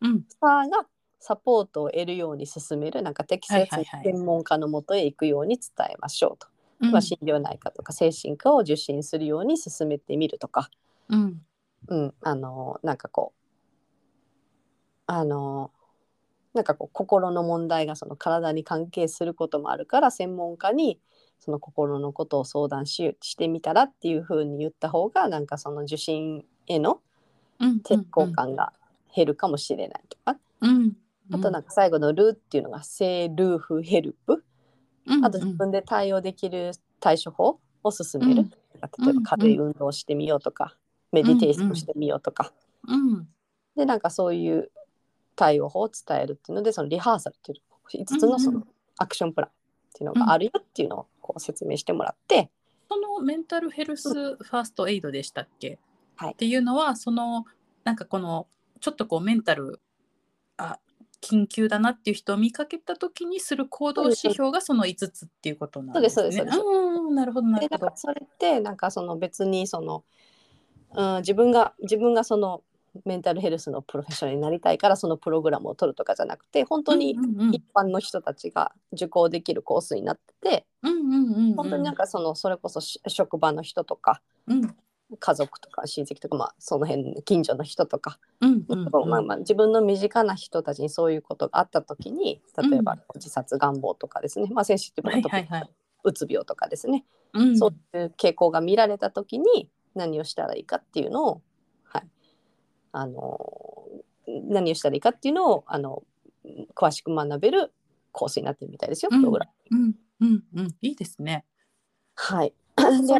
[0.00, 0.86] うんさが
[1.18, 6.46] サポートを得るように進めるなんか適切にはいはいはい専門家のもとへ行くように伝えましょうと。
[6.82, 10.70] うんまあ、心療内科とか精神科を受診するように進めてみるとか、
[11.10, 11.42] うん
[11.88, 13.40] うん、あのなんかこう
[15.06, 15.72] あの
[16.54, 21.00] なんかこう心の問題がその体に関係することもあるから専門家に
[21.38, 27.00] その心のことを相談ししてみたらっていうふうに言った方がなんかその受診への
[27.60, 28.72] うん抵抗感が
[29.14, 30.96] 減るかもしれないとか、うん
[31.32, 34.42] あとなんか最後の「ル」っていうのが「セルフヘルプ」
[35.06, 38.50] うんあと自分で対応できる対処法を進める、うん。
[38.50, 40.76] 例えば軽い運動をしてみようとか、
[41.12, 42.52] メディテーションしてみようとか、
[42.86, 43.28] うん。
[43.76, 44.70] でなんかそういう
[45.40, 48.62] 対応法を伝えるっていうのでそのリハーサルっていう5つのその
[48.98, 49.52] アクションプランっ
[49.94, 52.50] ていうのがあるよっていうのをこう説明してもらって、
[52.90, 55.78] そのメンタルヘルスファーストエイドでしたっけ、
[56.16, 57.46] はいっていうのはその
[57.84, 58.46] なんかこの
[58.80, 59.80] ちょっとこうメンタル
[60.58, 60.78] あ
[61.22, 66.24] 緊急だなっていう人を見かけた時にする行動指標がその5つっていうことなんですね。
[66.24, 67.96] そうですそうですうんなるほどなるほどでなんか。
[67.96, 70.04] それってなんかその別にその、
[70.94, 72.62] うん、自分が自分がその
[73.04, 77.16] メンタルヘルスのプロフェッショナルになりたいからそのプログラムを取るとかじゃなくて本当に
[77.52, 84.76] 一般の人たちが受講できるコースになってて、本当になんかそのそれこそし職場の人とかうん。
[85.18, 89.10] 家族とか親戚とか、まあ、その辺近所の人とか、うんうんうん。
[89.10, 95.70] まあまあ、自分の身近な人たちにそういうことがあった時に例えば自殺願望とかですね、まあ、センシティブなトピックはいはいはい。
[96.04, 97.58] うつ病とかですね、うん。
[97.58, 101.40] そういう傾向が見られた時に何をしたらいいかっていうのを、はい、
[102.92, 103.86] あの
[104.26, 106.02] 何をしたらいいかっていうのをあの
[106.74, 107.72] 詳しく学べる
[108.12, 109.76] コースになってるみたいですよ、プログラム。
[109.78, 110.76] うんうんうん。
[110.82, 111.44] いいですね。
[112.16, 113.18] はい、そ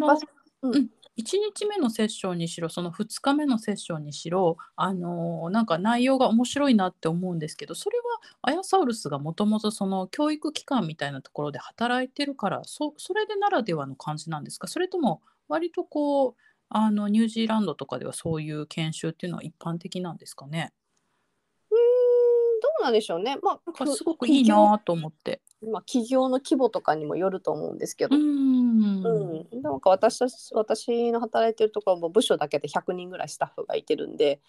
[0.62, 0.90] うん。
[1.16, 1.22] 1
[1.54, 8.04] 日目のセッションにしろその2日目のセッションにしろ、あのーなんか内容が面白いなって思うんですけどそれは
[8.42, 14.66] アヤサウルスがもともとその教育機関みたいなところで働いてるからそそれでならではの感じなんですか？
[14.66, 16.34] それとも割とこう
[16.72, 20.72] あのニュージーランドとかではそういう研修っていうのは一般的なんですかね？
[21.70, 23.36] うーんどうなんでしょうね。
[23.42, 25.40] まあ、すごくいいなと思って。
[25.62, 29.04] まあ、企業の規模とかにもよると思うんですけど、うん。
[29.04, 29.62] うん。
[29.62, 34.40] なんか私たち私の働いてるところも部署だけで100人ぐらいスタッフがいてるんで。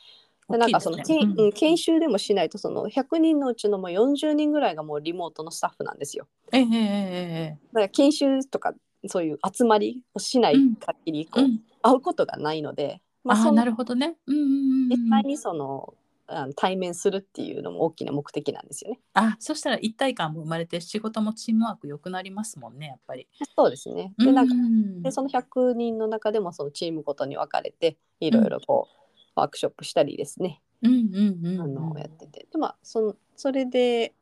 [0.48, 1.04] でなんかその、ね
[1.38, 1.52] うん。
[1.54, 6.28] 研修でもしないとその100人のうちのもう40人ぐらいがもうリモートのスタッフなんですよ。
[6.52, 8.74] えええええだから研修とか
[9.08, 14.16] そういう集まりをしない限りこう、えうん会うことがないので、まああなるほどね。
[14.28, 15.94] うんうんうんうん実際にその
[16.28, 19.00] あの対面するっていうのも大きな目的なんですよね。
[19.14, 23.28] あそしたら一体感も生まれて仕事もチームワーク良くなりますもんねやっぱり。
[23.56, 24.14] そうですね。
[24.18, 34.14] でなんかうんでその100人の中でもそのチームごとに分かれていろいろこう、ワークショップしたりですね、うんうんうんあうんのやっててでまあそのそれで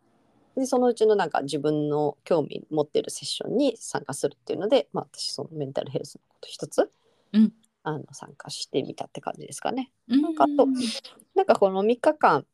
[0.55, 6.91] でそのうちのなんか自分の興味持ってるセッションに参加するっていうので、まあ、私そのメンタルヘルスのこと一つ、
[7.33, 7.53] うん。
[7.83, 9.91] あの参加してみたって感じですかね。
[10.07, 10.21] うん。
[10.21, 10.67] なんかあと
[11.35, 12.45] なんかこの3日間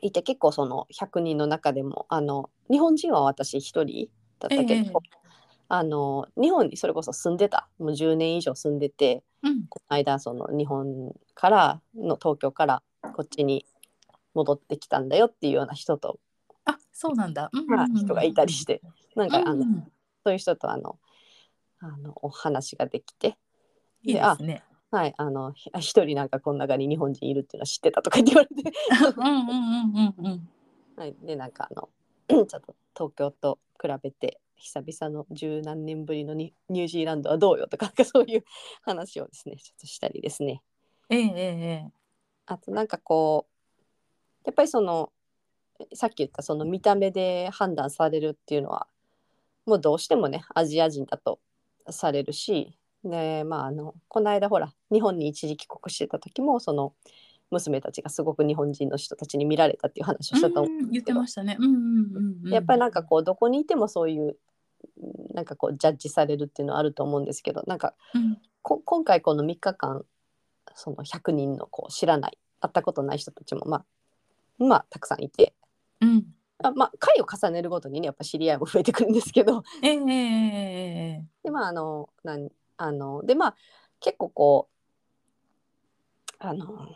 [0.00, 4.08] いて結構その100人の中でもあの日本人は私一人
[4.38, 4.92] だったけど、ええ。
[5.68, 7.68] あの日本にそれこそ住んでた。
[7.78, 9.66] もう10年以上住んでてうん。
[9.68, 12.82] この間その日本からの東京から
[13.14, 13.66] こっちに
[14.34, 16.18] 戻ってきたんだよっていうような人と、
[16.64, 17.50] あそうなんだ。
[17.52, 17.66] うん。
[17.66, 18.80] まあ人がいたりして。
[19.14, 19.92] なんかあの、うん。
[20.24, 20.98] そういう人とあの
[21.80, 23.36] あのお話ができて。
[24.02, 24.62] いいですね。
[24.90, 28.54] はい、あのひ一人なんかこの中に日本人いるっていうのは知ってたとか言われて、
[29.16, 30.48] うんうんうんうんうん。
[30.96, 31.88] はい、でなんかあの
[32.28, 38.44] ちょっと東京と比べて久々の十何年ぶりのニニュージーランドはどうよとかそういう
[38.82, 40.62] 話をですねちょっとしたりですね
[41.10, 41.32] ええええ
[41.88, 41.92] え
[42.46, 45.12] あとなんかこうやっぱりその
[45.92, 48.86] さっき言ったその見た目で判断されるっていうのは
[49.66, 51.38] もうどうしてもねアジア人だと
[51.90, 56.92] されるしでまああのこの間ほら日本に一時帰国してた時もその
[57.50, 61.56] 娘たちがすごく日本人の人たちに見られたっていう話をえしたと思ううん言ってましたね。
[61.58, 62.52] うんうんうんうん。
[62.52, 64.36] やっぱりなんかこうどこにいてもそういう
[64.98, 70.04] うんなんかこうジャッジされるっていうのはあると思うんですけどなんかうんこ今回この3日間
[70.74, 73.84] その100人のこう知らない会ったことない人たちもまあ
[74.58, 75.55] まあたくさんいてうん。
[76.62, 79.62] あまあ回を重ねるごとにねやっぱ知り合いも増えてくるんですけど。
[79.82, 83.56] ええええええでまああのなんあのでまあ
[84.00, 86.88] 結構こうあの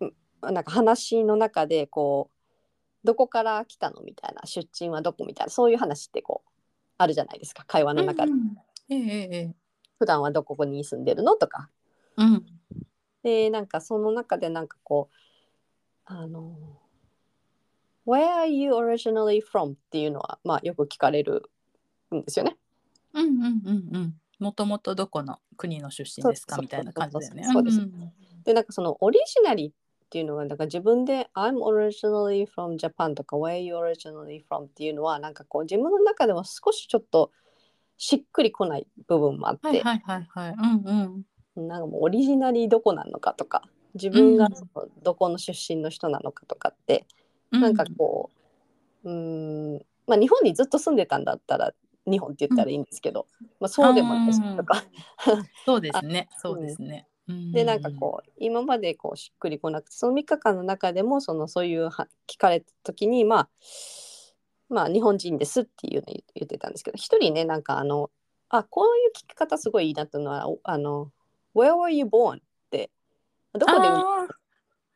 [0.00, 0.14] うん
[0.54, 6.50] なんか話の中でこうどこから来たのみたいな出身はどこみたいなそういう話ってこう
[6.98, 8.56] あるじゃないですか会話の中で、うんうん。
[8.88, 9.54] ええ
[9.98, 11.68] 普段はどこに住んでるのとか。
[12.18, 12.46] えうん。
[13.22, 15.14] でなんかその中でなんかこう
[16.04, 16.56] あの
[18.06, 21.50] 「Where are you originally from?」っていうのはまあよく聞かれる
[22.14, 22.56] んですよね。
[23.14, 24.14] うんうんうんうん。
[24.38, 26.56] もともとどこの国の出身ですか？
[26.56, 27.44] みたいな感じだよね。
[27.52, 28.12] そうですんん
[28.44, 29.74] でなんかそのオリジナリーっ
[30.10, 37.30] ていうのがなんか自分で「I'm originally from Japan」とか「Where are you originally from?」っていうのはなんかこう自分の中でも少しちょっと
[37.96, 40.54] しっくりこない部分もあって、はいはいはいはい。
[40.58, 41.24] うん
[41.56, 41.68] うん。
[41.68, 43.62] なんかもうオリジナリーどこなのかとか
[43.94, 44.48] 自分が
[45.02, 47.06] どこの出身の人なのかとかって、
[47.60, 48.30] なんかこ
[49.04, 51.72] ううーんまあ日本にずっと住んでたんだったら
[52.06, 53.26] 日本って言ったらいいんですけど、
[53.60, 54.84] まあ、そうでもないしうんとか
[55.64, 56.28] そうですね。
[56.38, 57.06] そうですね。
[57.52, 63.48] でなんかこう今までこうしっくりこなくてその3日間の中でもそのそういうは聞かれた時にまあ
[64.68, 68.10] まあ日本人ですっていうのを言言ってたんですけど一人ねなんかあの
[68.48, 71.12] あこういう聞き方すごいいいなっていうのはおあの
[71.54, 72.40] 「Where were you born?」っ
[72.70, 72.90] て
[73.52, 73.88] どこで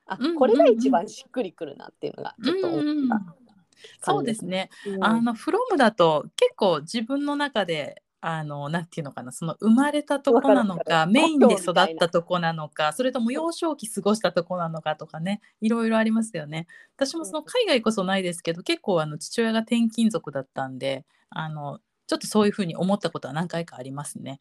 [0.06, 4.70] あうんうんうんこれが一番しっくりくるなっていうのがちょっと思うんうんったそうですね。
[4.86, 16.66] うんあの「from」だと結構自分の中であのなんていうのかなその生まれたとこなのわかメインで育ったとこなのかそれとも幼少期過ごしたとこなのかとかねいろいろありますよね。
[16.96, 24.40] 私もその海外こそないですけど結構あの父親が転勤族だったんであのちょっとそういうふうに思ったことは何回かありますね。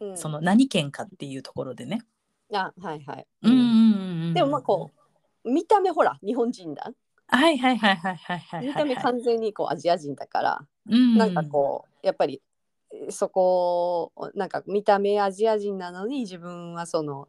[0.00, 2.02] うんその何県かっていうところでね。
[2.52, 3.62] あはいはい、うんう
[4.30, 4.90] んでもまあこ
[5.44, 6.92] う見た目ほら日本人だ。
[7.28, 8.66] はいはいはいはいはいはいはい。
[8.66, 11.16] 見た目完全にこうアジア人だから、うん。
[11.16, 12.42] なんかこうやっぱり
[12.92, 17.28] えーそこをなんか見た目アジア人なのに自分はその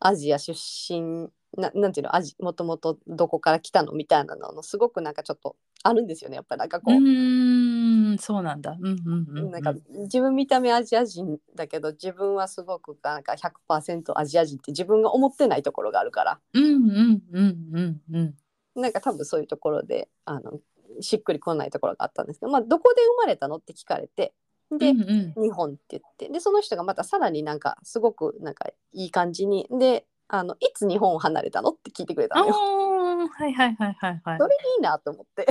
[0.00, 6.94] アジア出身ななんていうのアジもともとどこから来たのみたいなののすごくなんかちょっとあるんですよねやっぱりなんかこう。
[6.94, 7.85] う、ー
[8.16, 8.76] んそうなんだ。
[8.80, 9.50] うんうんうんうん。
[9.50, 18.34] なんか自分見た目アジア人だけど自分はすごくなんか100%アジア人って自分が思ってないところがあるからうんうんうんうんうん。
[18.74, 20.60] なんか多分そういうところであの
[21.00, 24.34] しっくりこないところがあったんですけど、まあ、どこで生まれたのって聞かれて
[24.70, 32.54] で、うんうん日本って言ってでその人がまたさらになんかすごくなんかいい感じにであのいつ日本を離れたのって聞いてくれたあのよ。
[32.54, 34.38] ーはいはいはいはいはい。
[34.38, 35.46] それいいなと思って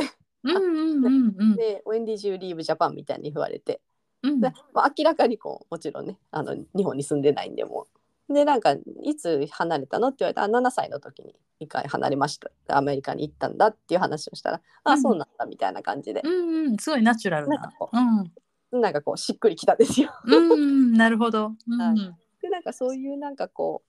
[0.45, 1.55] うんうんうんうん。
[1.55, 3.81] で「When did you leave Japan?」みたいに言われて。
[4.23, 4.39] うん。
[4.41, 7.87] で、まあ、明らかにこうもちろんねあの日本に住んでないんでも
[8.29, 8.33] う。
[8.33, 12.49] でなんかいつ離れたのって言われたら7歳の時に1回離れました。
[12.67, 15.01] アメリカに行ったんだっていう話をしたら「あうん。
[15.01, 17.57] そうなんだ」みたいな感じで、うんうんすごいナチュラルな。
[17.57, 17.89] なんかこ。
[17.93, 18.81] うん。
[18.81, 20.11] なんかこうしっくりきたんですよ。
[20.25, 21.51] うんうんなるほど。
[21.67, 22.15] うんはい。
[22.41, 23.83] でなんかそういうなんかこ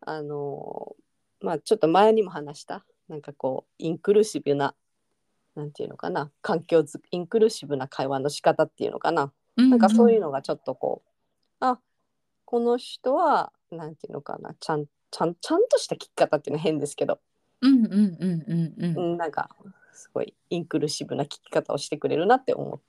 [0.00, 0.94] あの
[1.40, 4.74] まあちょっと前にも話したなんかこうインクルーシブな
[5.56, 11.10] なんていうのかな環境づインクルーシブな会話の仕方っていうのかな、なんかそういうのがちょっとこう
[11.60, 11.78] あ
[12.44, 17.18] この人はなんていうのかなちゃんちゃんちゃんとした聞き方っていうのは変ですけど、
[17.62, 19.48] うんうんうんうんうんうん、なんか
[19.94, 22.80] すごいインクルーシブな聞き方をしてくれるなって思っ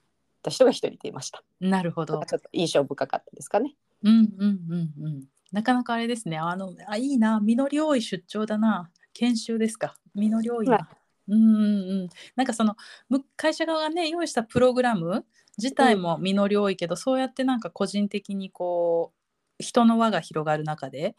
[0.44, 1.42] た人が一人いていました。
[1.62, 2.22] なるほど。
[2.26, 3.76] ちょっと印象深かったですかね。
[4.04, 5.24] うんうんうんうん。
[5.52, 6.38] なかなかあれですね。
[6.38, 10.90] あのあいいな実り多い出張だな研修ですか実り多いはな。
[11.28, 12.10] うんうんうん。
[12.36, 12.76] なんかその
[13.10, 15.26] む会社側がね用意したプログラム
[15.58, 19.12] 自体も実り多いけど、そうやってなんか個人的にこ
[19.60, 21.16] う人の輪が広がる中で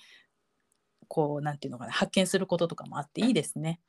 [1.08, 3.80] こうなんていうのかな発見することとかもあっていいですね。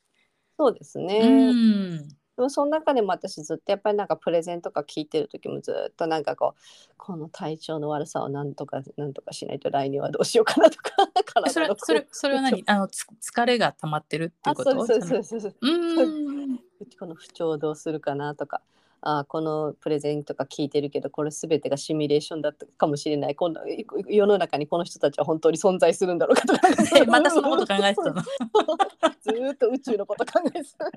[0.58, 1.54] そうですね。
[1.58, 1.66] う
[2.06, 2.19] ん。
[2.40, 10.94] でもその中でも私ずっとやっぱりなんかプレゼンとか聞いてる時もずっとなんかこうこの体調の悪さをなんとかなんとかしないと来年はどうしようかなとか
[11.52, 12.64] それそれそれは何？
[12.68, 14.72] あのつ疲れが溜まってるっていあうこと？
[14.72, 15.68] そうそうそうそうそうう
[16.56, 16.58] ん
[16.98, 18.62] この不調をどうするかなとか
[19.02, 23.36] あこのプレゼンとか聞いてるけどこれ全てがシミュレーションだったかもしれない。
[23.36, 26.68] 今度い世の中にこの人たちは本当に存在するんだろうかとか。
[26.98, 28.22] えまたそのこと考えてたの？
[29.22, 30.90] ずーっと宇宙のこと考えてた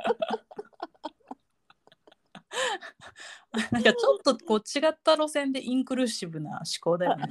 [3.71, 7.29] なんかちょっとこう違った路線でインクルーシブな思考だよね。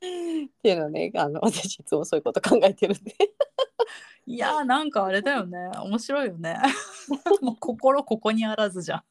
[0.00, 3.14] っていうのねあの私いつもそういうこと考えてるんで
[4.26, 6.58] いやーなんかあれだよね面白いよね。
[7.40, 9.02] もう心ここにあらずじゃん。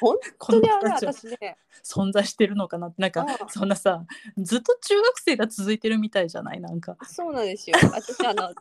[0.00, 4.04] 本こ当にあれ私ね存在してるのかなってなんかうんそんなさ
[4.38, 6.60] ずっと中学生が続いてるみたいじゃない？
[6.60, 6.96] なんか。
[7.04, 7.76] そうなんですよ。
[7.92, 8.52] 私あの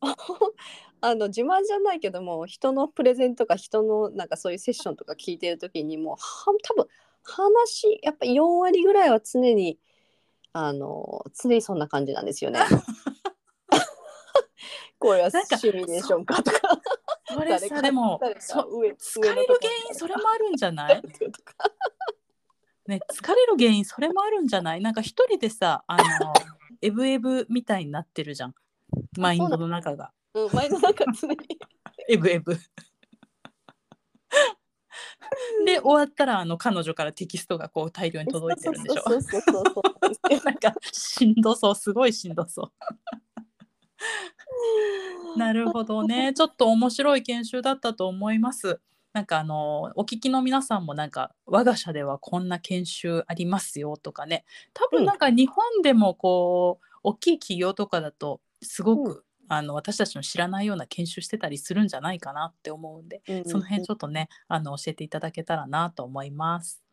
[1.06, 6.18] あの自慢じゃないけども人のプレゼンとか人のなんかそういうセッションとか聞いてる時にもうは
[6.62, 6.86] 多分
[7.22, 9.78] 話やっぱ4割ぐらいは常に
[10.52, 12.60] あの常にそんな感じなんですよね。
[14.98, 16.60] これはなんかシミュレーションかとか
[17.28, 21.02] それさでもそ上疲れる原因それもあるんじゃない？
[22.86, 24.80] ね疲れる原因それもあるんじゃない？
[24.80, 26.32] なんか一人でさあの
[26.80, 28.54] エブエブみたいになってるじゃん。
[29.18, 30.12] マインドの中が。
[30.34, 31.36] うん、前の中常に。
[32.08, 32.56] エブエブ。
[35.64, 39.02] で終わったらあの彼女からテキストがこう大量に届いてるんでしょ。
[39.02, 39.82] そうそうそうそう
[40.44, 42.72] なんかしんどそうすごいしんどそう。
[45.38, 46.32] なるほどね。
[46.34, 48.80] ちょっと面白い研修だったと思います。
[49.12, 54.44] なんかあのお聞きの皆さんもなんか我が社ではこんな研修ありますよとかね。
[54.72, 66.84] 多分なんか日本でもこう大きい企業とかだとすごく、あの私たちの知らないような研修してたりするんじゃないかなって思うんでうんその辺ちょっとねあの教えていただけたらなと思います。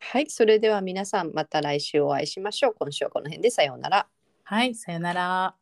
[0.00, 2.74] はい、それでは皆さんまた来週お会いしましょう。
[2.78, 4.06] 今週はこの辺でさようなら。
[4.44, 5.54] はい、さよなら。